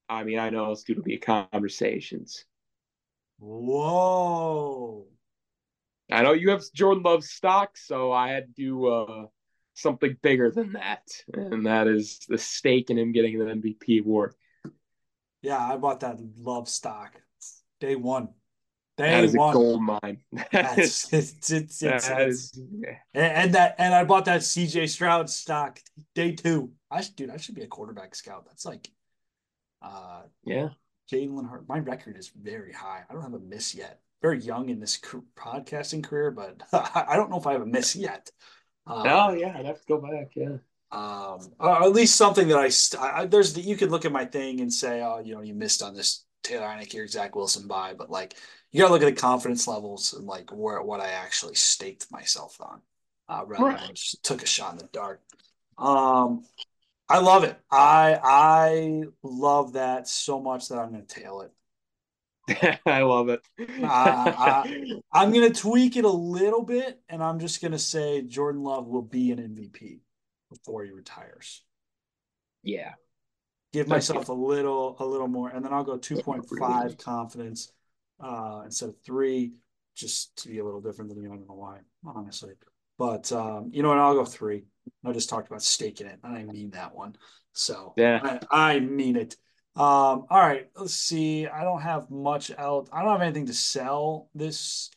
[0.08, 2.44] I mean, I know it's going to be conversations.
[3.38, 5.06] Whoa.
[6.10, 9.26] I know you have Jordan Love stock, so I had to do uh,
[9.74, 14.34] something bigger than that, and that is the stake in him getting the MVP award.
[15.42, 17.20] Yeah, I bought that love stock
[17.80, 18.28] day one.
[18.96, 20.18] Day That is a gold mine.
[20.52, 22.58] That is, it's it's, it's, that is
[23.14, 25.80] and, and that and I bought that CJ Stroud stock
[26.14, 26.72] day two.
[26.90, 28.44] I should dude, I should be a quarterback scout.
[28.46, 28.88] That's like
[29.82, 30.70] uh yeah.
[31.12, 31.68] Jalen Hurt.
[31.68, 33.04] My record is very high.
[33.08, 34.00] I don't have a miss yet.
[34.22, 34.98] Very young in this
[35.36, 38.30] podcasting career, but I don't know if I have a miss yet.
[38.86, 40.32] Um, Oh yeah, I'd have to go back.
[40.36, 40.58] Yeah.
[40.92, 44.12] um, or at least something that I, st- I there's the, you could look at
[44.12, 47.34] my thing and say, oh, you know, you missed on this Taylor Heinicke or Zach
[47.34, 48.34] Wilson buy, but like
[48.70, 52.60] you gotta look at the confidence levels and like where what I actually staked myself
[52.60, 52.80] on,
[53.28, 55.20] uh, rather than just took a shot in the dark.
[55.76, 56.44] Um,
[57.08, 57.58] I love it.
[57.70, 61.40] I I love that so much that I'm gonna tail
[62.48, 62.80] it.
[62.86, 63.40] I love it.
[63.58, 68.86] I- I'm gonna tweak it a little bit, and I'm just gonna say Jordan Love
[68.86, 70.00] will be an MVP
[70.50, 71.62] before he retires.
[72.62, 72.94] yeah.
[73.76, 77.72] Give myself a little a little more and then i'll go 2.5 confidence
[78.20, 79.52] uh instead of three
[79.94, 82.52] just to be a little different than you i don't know why honestly.
[82.98, 83.98] But um you know what?
[83.98, 84.64] I'll go three.
[85.04, 87.16] I just talked about staking it and i mean that one.
[87.52, 88.38] So Yeah.
[88.50, 89.36] I, I mean it.
[89.74, 91.46] Um all right let's see.
[91.46, 94.90] I don't have much else i don't have anything to sell this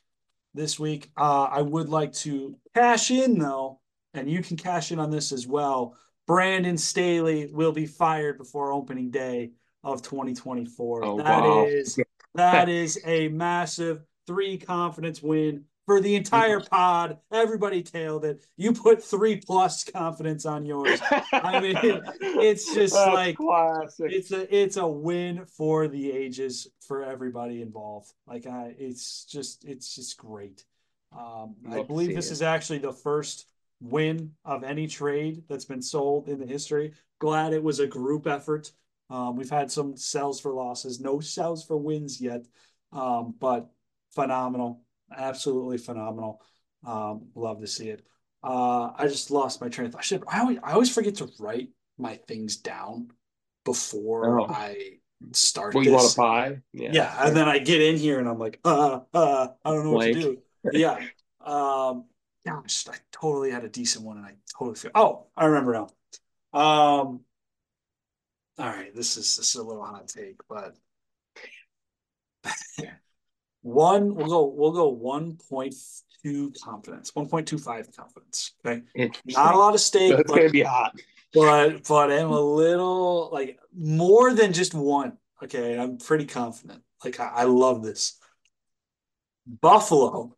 [0.53, 1.11] this week.
[1.17, 3.79] Uh i would like to cash in though
[4.13, 5.95] and you can cash in on this as well
[6.29, 9.49] Brandon Staley will be fired before opening day
[9.83, 11.03] of 2024.
[11.03, 11.65] Oh, That wow.
[11.65, 11.99] is
[12.35, 17.17] that is a massive three confidence win for the entire pod.
[17.33, 18.45] Everybody tailed it.
[18.57, 20.99] You put three plus confidence on yours.
[21.33, 24.11] I mean, it's just That's like- classic.
[24.11, 28.13] It's a it's a win for the ages for everybody involved.
[28.27, 30.63] Like I, it's just it's just great.
[31.11, 32.33] Um, I believe this it.
[32.33, 33.47] is actually the first
[33.81, 36.93] win of any trade that's been sold in the history.
[37.19, 38.71] Glad it was a group effort.
[39.09, 42.45] Um, we've had some sells for losses, no sells for wins yet,
[42.91, 43.69] um, but
[44.13, 44.83] phenomenal,
[45.15, 46.41] absolutely phenomenal.
[46.85, 48.05] Um, love to see it.
[48.43, 49.99] Uh, I just lost my train of thought.
[49.99, 53.11] I, should, I always I always forget to write my things down
[53.65, 54.45] before Oh.
[54.47, 54.99] I
[55.33, 56.13] start what you want this.
[56.13, 56.57] to buy?
[56.73, 59.91] Yeah, and then I get in here and I'm like, uh, uh, I don't know
[59.91, 60.37] what to do.
[60.73, 60.99] Yeah.
[61.43, 62.05] Um,
[62.45, 64.91] gosh, I totally had a decent one and I totally feel.
[64.95, 65.89] Oh, I remember now.
[66.51, 67.21] Um,
[68.57, 70.75] all right, this is this is a little hot take, but
[73.61, 78.53] One, we'll go, we'll go 1.2 confidence, 1.25 confidence.
[78.65, 78.83] Okay.
[79.25, 80.13] Not a lot of stake.
[80.17, 80.99] It's going to be hot.
[81.33, 85.17] But, but I'm a little like more than just one.
[85.43, 85.77] Okay.
[85.77, 86.81] I'm pretty confident.
[87.03, 88.17] Like, I, I love this.
[89.45, 90.35] Buffalo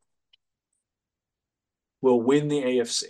[2.01, 3.05] will win the AFC.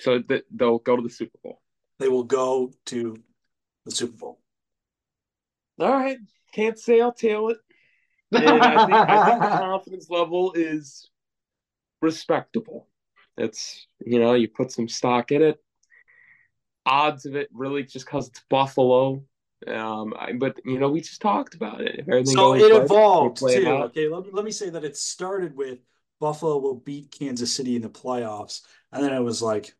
[0.00, 1.60] So th- they'll go to the Super Bowl.
[1.98, 3.16] They will go to
[3.84, 4.40] the Super Bowl.
[5.78, 6.18] All right.
[6.54, 7.58] Can't say I'll tail it.
[8.32, 11.10] And I think, I think the confidence level is
[12.00, 12.88] respectable.
[13.36, 15.58] It's, you know, you put some stock in it.
[16.86, 19.22] Odds of it really just because it's Buffalo.
[19.66, 22.04] Um, I, but you know, we just talked about it.
[22.26, 23.48] so it evolved too.
[23.48, 25.78] It okay, let me, let me say that it started with
[26.20, 28.60] Buffalo will beat Kansas City in the playoffs,
[28.92, 29.74] and then it was like,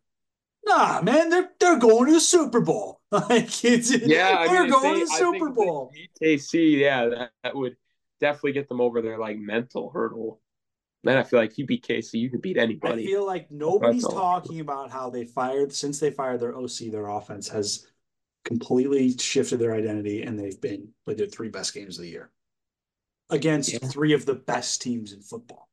[0.64, 3.00] nah, man, they're they're going to the Super Bowl.
[3.10, 5.92] like it's, yeah, they're I mean, going they, to the Super Bowl.
[6.22, 7.76] KC, yeah, that, that would
[8.20, 10.40] definitely get them over their like mental hurdle.
[11.02, 13.04] Man, I feel like you beat KC, you can beat anybody.
[13.04, 17.06] I feel like nobody's talking about how they fired since they fired their OC, their
[17.06, 17.86] offense has
[18.44, 22.30] completely shifted their identity, and they've been like their three best games of the year
[23.30, 23.78] against yeah.
[23.78, 25.69] three of the best teams in football.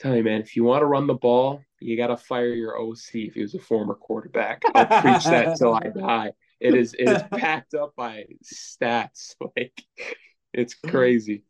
[0.00, 2.78] Tell you, man, if you want to run the ball, you got to fire your
[2.78, 4.62] OC if he was a former quarterback.
[4.74, 6.32] I'll preach that till I die.
[6.60, 9.34] It is it is packed up by stats.
[9.56, 9.82] Like
[10.52, 11.44] it's crazy.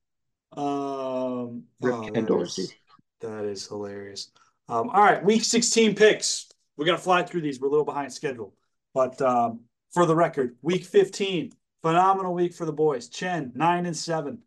[0.57, 2.69] Um, Rip oh, Ken Dorsey.
[3.21, 4.31] That is hilarious.
[4.69, 6.49] Um, all right, week 16 picks.
[6.77, 7.61] We're gonna fly through these.
[7.61, 8.55] We're a little behind schedule.
[8.95, 9.61] But um,
[9.93, 13.09] for the record, week 15, phenomenal week for the boys.
[13.09, 14.39] Chen, nine and seven.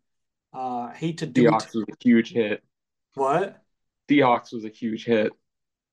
[0.52, 1.52] Uh, hate to do it.
[1.52, 2.62] was a huge hit.
[3.14, 3.62] What?
[4.08, 5.32] Seahawks was a huge hit.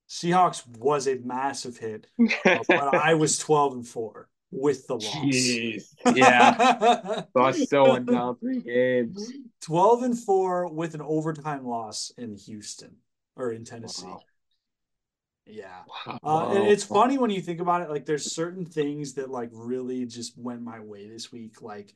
[0.09, 2.07] Seahawks was a massive hit,
[2.45, 5.15] uh, but I was 12 and four with the loss.
[5.15, 5.83] Jeez.
[6.13, 7.23] Yeah.
[7.33, 9.31] so I still went down three games.
[9.61, 12.97] 12 and four with an overtime loss in Houston
[13.35, 14.05] or in Tennessee.
[14.05, 14.21] Wow.
[15.47, 15.83] Yeah.
[16.07, 16.19] Wow.
[16.23, 17.89] Uh, and it's funny when you think about it.
[17.89, 21.93] Like, there's certain things that like really just went my way this week, like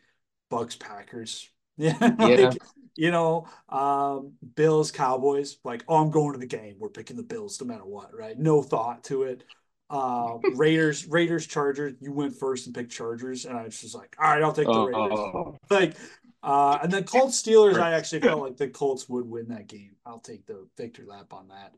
[0.50, 1.50] Bucks Packers.
[1.80, 2.16] Yeah.
[2.20, 2.58] like.
[2.96, 5.58] You know, um, Bills Cowboys.
[5.64, 6.76] Like, oh, I'm going to the game.
[6.80, 8.38] We're picking the Bills no matter what, right?
[8.38, 9.46] No thought to it.
[9.90, 11.94] Uh, Raiders, Raiders, Chargers.
[12.02, 14.68] You went first and picked Chargers, and I was just like, all right, I'll take
[14.68, 15.56] the Raiders.
[15.70, 15.96] Like,
[16.44, 17.80] uh, and then Colts Steelers.
[17.80, 19.96] I actually felt like the Colts would win that game.
[20.06, 21.74] I'll take the victory lap on that.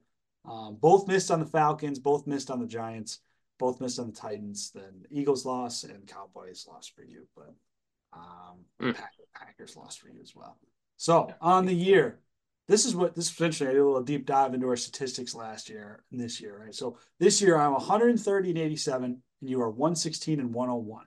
[0.50, 3.20] Um, both missed on the Falcons, both missed on the Giants,
[3.60, 4.72] both missed on the Titans.
[4.74, 7.54] Then Eagles lost and Cowboys lost for you, but
[8.14, 8.98] um, mm.
[9.34, 10.58] Packers lost for you as well.
[10.98, 12.20] So on the year,
[12.68, 15.70] this is what this essentially I did a little deep dive into our statistics last
[15.70, 16.74] year and this year, right?
[16.74, 19.04] So this year I'm 130 and 87,
[19.42, 21.06] and you are 116 and 101.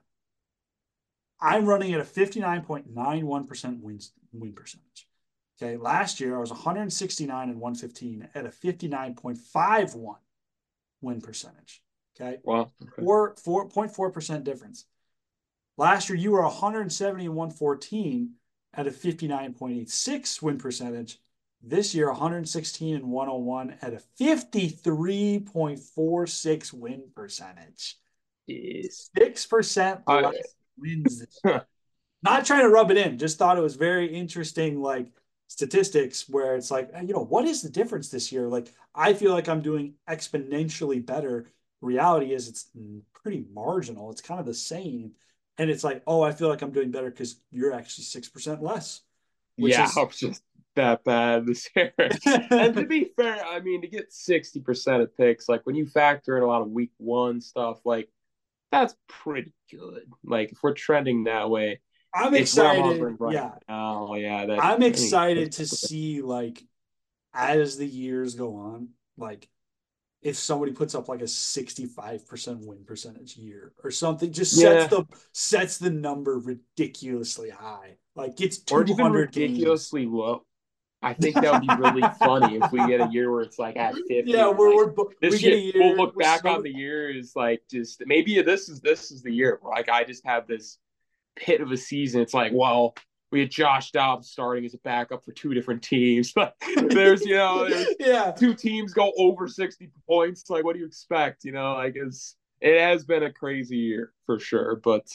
[1.39, 3.99] I'm running at a 59.91% win,
[4.31, 5.07] win percentage.
[5.61, 10.15] Okay, last year I was 169 and 115 at a 59.51
[11.01, 11.81] win percentage.
[12.19, 13.01] Okay, wow, okay.
[13.01, 14.85] four four point four percent difference.
[15.77, 18.31] Last year you were 170 and 114
[18.73, 21.19] at a 59.86 win percentage.
[21.61, 27.97] This year 116 and 101 at a 53.46 win percentage.
[28.89, 30.01] Six percent
[30.77, 31.65] wins this year.
[32.21, 34.81] Not trying to rub it in, just thought it was very interesting.
[34.81, 35.07] Like
[35.47, 38.47] statistics where it's like, you know, what is the difference this year?
[38.47, 41.51] Like, I feel like I'm doing exponentially better.
[41.81, 42.69] Reality is it's
[43.13, 44.11] pretty marginal.
[44.11, 45.11] It's kind of the same.
[45.57, 49.01] And it's like, oh, I feel like I'm doing better because you're actually 6% less.
[49.57, 49.97] yeah, is...
[49.97, 50.43] I'm just
[50.75, 51.93] that bad this year.
[51.97, 56.37] and to be fair, I mean, to get 60% of picks, like when you factor
[56.37, 58.09] in a lot of week one stuff, like
[58.71, 60.03] that's pretty good.
[60.23, 61.79] Like if we're trending that way,
[62.13, 63.01] I'm excited.
[63.19, 63.51] Right yeah.
[63.67, 64.45] Oh yeah.
[64.59, 66.63] I'm excited to see like
[67.33, 69.49] as the years go on, like
[70.25, 74.97] if somebody puts up like a 65% win percentage year or something, just sets yeah.
[74.97, 77.97] the sets the number ridiculously high.
[78.15, 80.13] Like it's 200 ridiculously games.
[80.13, 80.41] low.
[81.03, 83.77] I think that would be really funny if we get a year where it's like
[83.77, 84.23] at 50.
[84.25, 86.55] Yeah, we're, like, we're this we year, we'll look back so...
[86.55, 89.89] on the year is like just maybe this is this is the year where like
[89.89, 90.79] I just have this
[91.35, 92.95] pit of a season, it's like, well,
[93.31, 96.31] we had Josh Dobbs starting as a backup for two different teams.
[96.35, 96.55] But
[96.89, 100.49] there's, you know, there's yeah, two teams go over 60 points.
[100.49, 101.43] Like, what do you expect?
[101.43, 104.75] You know, like it's it has been a crazy year for sure.
[104.77, 105.07] But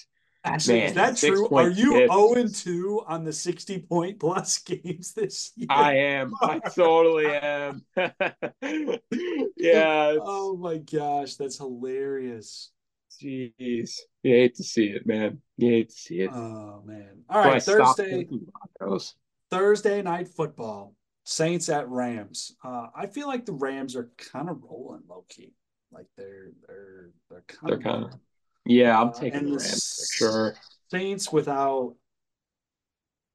[0.42, 1.48] Actually, Man, is that true?
[1.50, 2.12] Are you hits.
[2.14, 5.66] 0 and 2 on the 60 point plus games this year?
[5.68, 6.32] I am.
[6.40, 7.84] I totally am.
[9.56, 10.16] yeah.
[10.18, 12.70] Oh my gosh, that's hilarious.
[13.22, 15.40] Jeez, you hate to see it, man.
[15.56, 16.30] You hate to see it.
[16.32, 17.24] Oh man!
[17.28, 18.26] All right, Thursday.
[19.50, 20.94] Thursday night football.
[21.24, 22.56] Saints at Rams.
[22.64, 25.52] Uh, I feel like the Rams are kind of rolling low key.
[25.92, 28.10] Like they're they're they're kind they're of
[28.64, 29.00] yeah.
[29.00, 30.54] I'm uh, taking the Rams for sure.
[30.90, 31.94] Saints without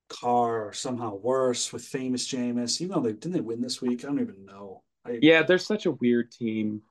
[0.10, 2.82] Carr somehow worse with famous Jameis.
[2.82, 4.84] Even though they didn't they win this week, I don't even know.
[5.06, 6.82] I, yeah, they're such a weird team.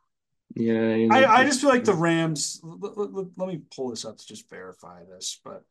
[0.57, 2.61] Yeah, I, I just feel like the Rams.
[2.63, 5.65] Let, let, let, me pull this up to just verify this, but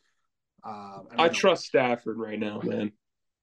[0.64, 2.92] uh, I, I trust Stafford right now, man.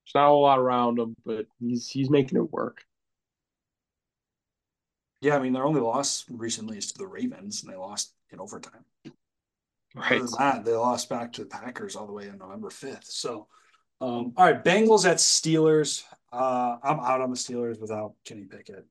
[0.04, 2.82] There's not a lot around him, but he's he's making it work.
[5.22, 8.40] Yeah, I mean their only loss recently is to the Ravens, and they lost in
[8.40, 8.84] overtime.
[9.94, 10.22] Right.
[10.38, 13.06] that, they lost back to the Packers all the way on November fifth.
[13.06, 13.48] So,
[14.00, 16.04] um, all right, Bengals at Steelers.
[16.32, 18.86] Uh, I'm out on the Steelers without Kenny Pickett.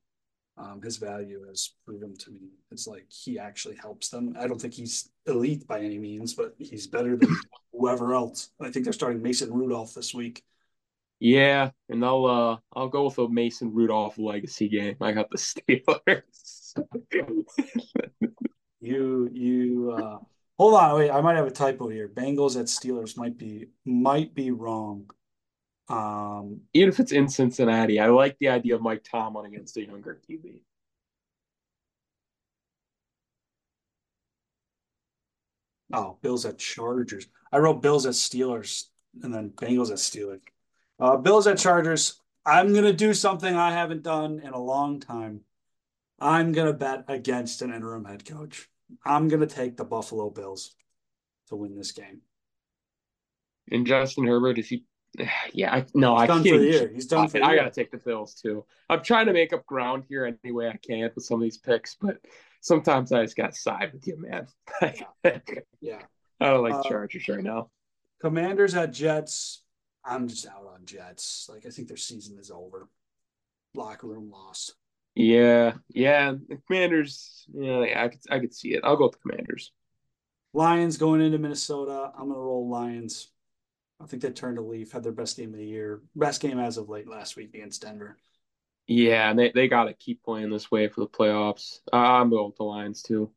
[0.60, 4.36] Um, his value has proven to me it's like he actually helps them.
[4.40, 7.36] I don't think he's elite by any means, but he's better than
[7.74, 8.52] whoever else.
[8.62, 10.44] I think they're starting Mason Rudolph this week.
[11.20, 14.96] Yeah, and I'll uh I'll go with a Mason Rudolph legacy game.
[15.02, 16.74] I got the Steelers.
[18.80, 20.20] you you uh
[20.58, 22.08] hold on, wait, I might have a typo here.
[22.08, 25.10] Bengals at Steelers might be might be wrong.
[25.90, 29.86] Um, Even if it's in Cincinnati, I like the idea of Mike Tomlin against a
[29.86, 30.62] younger QB.
[35.92, 37.28] Oh, Bills at Chargers.
[37.52, 38.86] I wrote Bills at Steelers
[39.24, 40.42] and then Bengals at Steelers.
[41.00, 42.22] Uh, Bills at Chargers.
[42.46, 45.42] I'm gonna do something I haven't done in a long time.
[46.20, 48.70] I'm gonna bet against an interim head coach.
[49.04, 50.76] I'm gonna take the Buffalo Bills
[51.48, 52.22] to win this game.
[53.72, 54.86] And Justin Herbert, is he
[55.54, 56.56] Yeah, I, no, He's I done can't.
[56.56, 56.92] For the year.
[56.94, 58.66] He's done for I, I got to take the Bills too.
[58.90, 61.58] I'm trying to make up ground here any way I can with some of these
[61.58, 62.20] picks, but
[62.62, 64.48] sometimes I just got side with you, man.
[65.82, 66.02] yeah.
[66.42, 67.70] I don't like uh, Chargers right now.
[68.22, 69.64] Commanders at Jets.
[70.06, 71.48] I'm just out on Jets.
[71.52, 72.88] Like I think their season is over.
[73.76, 74.72] Locker room loss.
[75.16, 76.34] Yeah, yeah.
[76.48, 77.46] The Commanders.
[77.54, 78.82] Yeah, I could I could see it.
[78.84, 79.72] I'll go with the Commanders.
[80.54, 82.12] Lions going into Minnesota.
[82.18, 83.30] I'm gonna roll Lions.
[84.02, 86.60] I think they turned a leaf, had their best game of the year, best game
[86.60, 88.18] as of late last week against Denver.
[88.88, 91.80] Yeah, and they, they got to keep playing this way for the playoffs.
[91.92, 93.32] Uh, I'm going with the Lions too.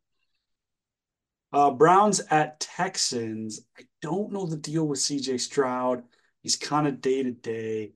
[1.53, 3.61] Uh, Browns at Texans.
[3.79, 6.05] I don't know the deal with CJ Stroud.
[6.43, 7.93] He's kind of day to day.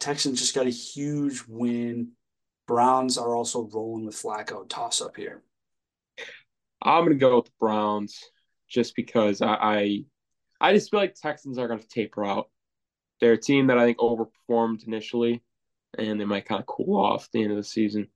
[0.00, 2.12] Texans just got a huge win.
[2.66, 4.68] Browns are also rolling with Flacco.
[4.68, 5.42] Toss up here.
[6.82, 8.24] I'm going to go with the Browns
[8.68, 10.04] just because I, I
[10.60, 12.48] I just feel like Texans are going to taper out.
[13.20, 15.42] They're a team that I think overperformed initially,
[15.96, 18.08] and they might kind of cool off at the end of the season.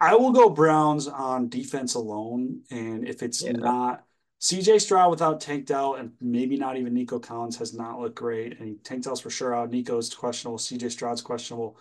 [0.00, 3.52] I will go Browns on defense alone, and if it's yeah.
[3.52, 4.04] not
[4.40, 8.60] CJ Stroud without Tank Dell, and maybe not even Nico Collins has not looked great,
[8.60, 9.70] and Tank Dell's for sure out.
[9.70, 10.58] Nico's questionable.
[10.58, 11.76] CJ Stroud's questionable.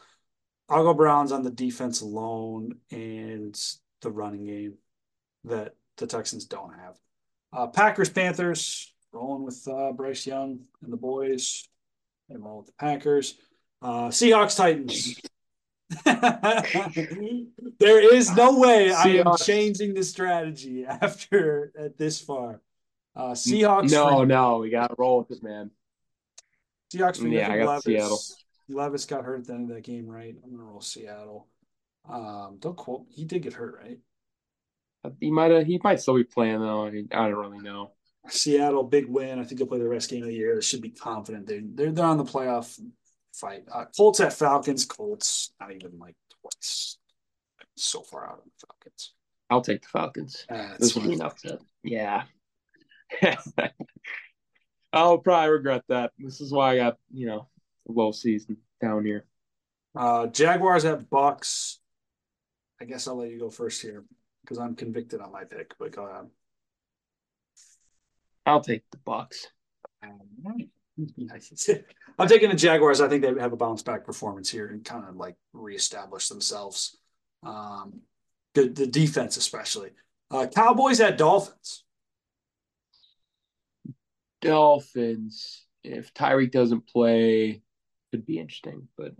[0.67, 3.57] I'll go Browns on the defense alone and
[4.01, 4.73] the running game
[5.45, 6.97] that the Texans don't have.
[7.53, 11.67] Uh, Packers Panthers rolling with uh, Bryce Young and the boys.
[12.29, 13.35] and roll with the Packers.
[13.81, 15.19] Uh, Seahawks Titans.
[17.79, 19.25] there is no way Seahawks.
[19.25, 22.61] I am changing the strategy after at this far.
[23.15, 23.91] Uh, Seahawks.
[23.91, 25.71] No, no, we got to roll with it, man.
[26.93, 27.31] Seahawks.
[27.31, 27.83] Yeah, I got Levis.
[27.83, 28.19] Seattle.
[28.69, 30.35] Levis got hurt at the end of that game, right?
[30.43, 31.47] I'm gonna roll Seattle.
[32.09, 33.05] Um, don't quote.
[33.09, 33.99] He did get hurt, right?
[35.19, 35.65] He might have.
[35.65, 36.85] He might still be playing though.
[36.85, 37.91] I, mean, I don't really know.
[38.29, 39.39] Seattle, big win.
[39.39, 40.55] I think they'll play the rest game of the year.
[40.55, 41.47] They should be confident.
[41.47, 42.79] They're they're, they're on the playoff
[43.33, 43.63] fight.
[43.71, 44.85] Uh, Colts at Falcons.
[44.85, 46.97] Colts not even like twice.
[47.75, 49.13] So far out of the Falcons.
[49.49, 50.45] I'll take the Falcons.
[50.49, 51.59] Uh, this will be an upset.
[51.83, 52.23] Yeah.
[54.93, 56.11] I'll probably regret that.
[56.17, 57.47] This is why I got you know
[57.87, 59.25] a low season down here.
[59.95, 61.79] Uh, Jaguars at Bucks.
[62.81, 64.05] I guess I'll let you go first here
[64.41, 65.73] because I'm convicted on my pick.
[65.79, 66.27] But go ahead.
[68.47, 69.47] I'll take the Bucks.
[72.19, 73.01] I'm taking the Jaguars.
[73.01, 76.97] I think they have a bounce back performance here and kind of like reestablish themselves.
[77.45, 78.01] Um,
[78.55, 79.89] the, the defense, especially.
[80.31, 81.83] Uh, Cowboys at Dolphins.
[84.41, 85.65] Dolphins.
[85.83, 87.61] If Tyreek doesn't play,
[88.11, 88.87] could be interesting.
[88.97, 89.13] But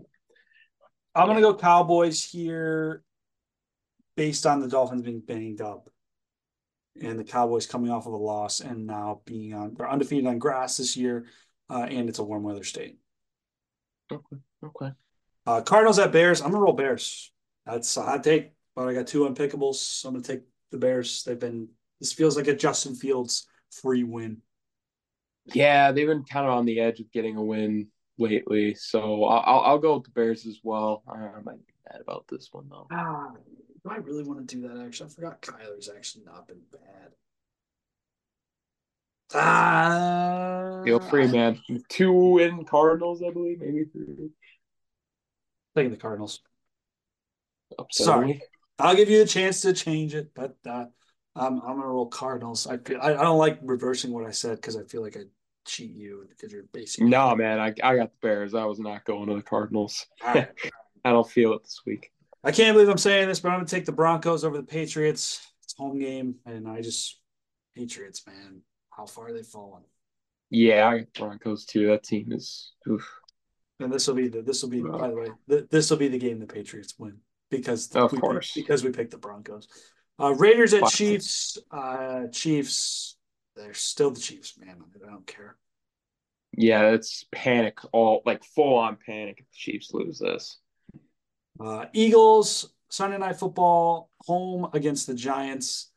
[1.14, 3.04] I'm gonna go Cowboys here,
[4.16, 5.90] based on the Dolphins being banged up
[7.00, 10.38] and the Cowboys coming off of a loss and now being on they're undefeated on
[10.38, 11.26] grass this year,
[11.70, 12.98] uh, and it's a warm weather state.
[14.10, 14.36] Okay.
[14.64, 14.92] Okay.
[15.46, 16.40] Uh, Cardinals at Bears.
[16.40, 17.32] I'm gonna roll Bears.
[17.66, 19.76] That's a hot take, but I got two unpickables.
[19.76, 21.22] So I'm gonna take the Bears.
[21.24, 21.68] They've been
[22.00, 24.42] This feels like a Justin Fields free win.
[25.46, 27.88] Yeah, they've been kind of on the edge of getting a win
[28.18, 31.02] lately, so I'll I'll go with the Bears as well.
[31.08, 32.86] I might be mad about this one though.
[32.92, 34.84] Ah, do I really want to do that?
[34.84, 37.12] Actually, I forgot Kyler's actually not been bad.
[39.34, 41.60] Ah, Feel free, man.
[41.88, 44.30] Two in Cardinals, I believe, maybe three.
[45.76, 46.40] Taking the Cardinals.
[47.90, 48.42] Sorry,
[48.78, 50.86] I'll give you a chance to change it, but uh,
[51.36, 52.66] I'm I'm gonna roll Cardinals.
[52.66, 55.24] I feel I, I don't like reversing what I said because I feel like I
[55.66, 57.60] cheat you because you're basically no man.
[57.60, 58.54] I I got the Bears.
[58.54, 60.06] I was not going to the Cardinals.
[60.24, 60.48] Right.
[61.04, 62.10] I don't feel it this week.
[62.44, 65.46] I can't believe I'm saying this, but I'm gonna take the Broncos over the Patriots.
[65.64, 67.20] It's home game, and I just
[67.74, 68.62] Patriots, man.
[68.90, 69.82] How far they've fallen.
[70.50, 71.88] Yeah, Broncos too.
[71.88, 72.72] That team is.
[72.88, 73.08] Oof.
[73.80, 76.08] And this will be the this will be by the way th- this will be
[76.08, 77.18] the game the Patriots win
[77.50, 79.68] because of we course picked, because we picked the Broncos.
[80.20, 81.58] Uh, Raiders at Chiefs.
[81.70, 83.16] Uh, Chiefs.
[83.54, 84.76] They're still the Chiefs, man.
[85.04, 85.56] I don't care.
[86.56, 90.58] Yeah, it's panic all like full on panic if the Chiefs lose this.
[91.60, 95.90] Uh, Eagles Sunday night football home against the Giants.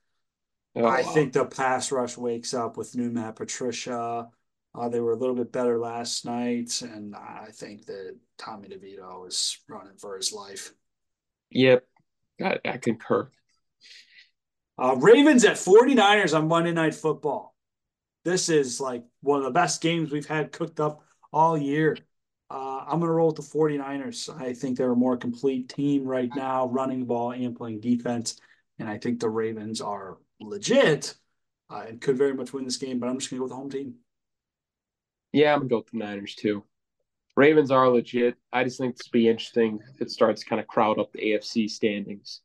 [0.76, 1.12] Oh, I wow.
[1.12, 4.30] think the pass rush wakes up with new Matt Patricia.
[4.74, 9.28] Uh, they were a little bit better last night, and I think that Tommy DeVito
[9.28, 10.74] is running for his life.
[11.50, 11.86] Yep,
[12.42, 13.30] I, I concur.
[14.78, 17.54] Uh, Ravens at 49ers on Monday Night Football.
[18.24, 21.98] This is like one of the best games we've had cooked up all year.
[22.52, 24.30] Uh, I'm going to roll with the 49ers.
[24.42, 28.42] I think they're a more complete team right now, running the ball and playing defense.
[28.78, 31.16] And I think the Ravens are legit
[31.70, 33.52] uh, and could very much win this game, but I'm just going to go with
[33.52, 33.94] the home team.
[35.32, 36.66] Yeah, I'm going to go with the Niners too.
[37.38, 38.36] Ravens are legit.
[38.52, 41.20] I just think this will be interesting if it starts kind of crowd up the
[41.20, 42.42] AFC standings.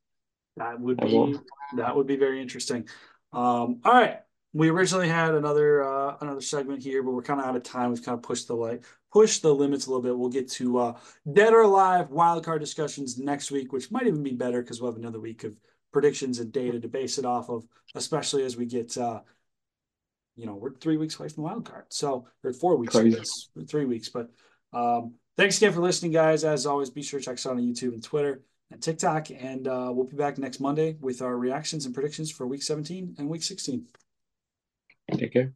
[0.56, 1.36] That would be
[1.76, 2.88] that would be very interesting.
[3.32, 4.20] Um, all right.
[4.52, 7.90] We originally had another uh, another segment here, but we're kind of out of time.
[7.90, 8.84] We've kind of pushed the light,
[9.16, 10.18] pushed the limits a little bit.
[10.18, 10.98] We'll get to uh,
[11.32, 15.00] dead or alive wildcard discussions next week, which might even be better because we'll have
[15.00, 15.56] another week of
[15.90, 17.64] predictions and data to base it off of,
[17.94, 19.20] especially as we get, uh,
[20.36, 21.86] you know, we're three weeks away from the wild card.
[21.88, 22.92] So, or four weeks,
[23.66, 24.10] three weeks.
[24.10, 24.28] But
[24.74, 26.44] um, thanks again for listening, guys.
[26.44, 29.30] As always, be sure to check us out on YouTube and Twitter and TikTok.
[29.30, 33.14] And uh, we'll be back next Monday with our reactions and predictions for week 17
[33.16, 33.86] and week 16.
[35.14, 35.54] Take care.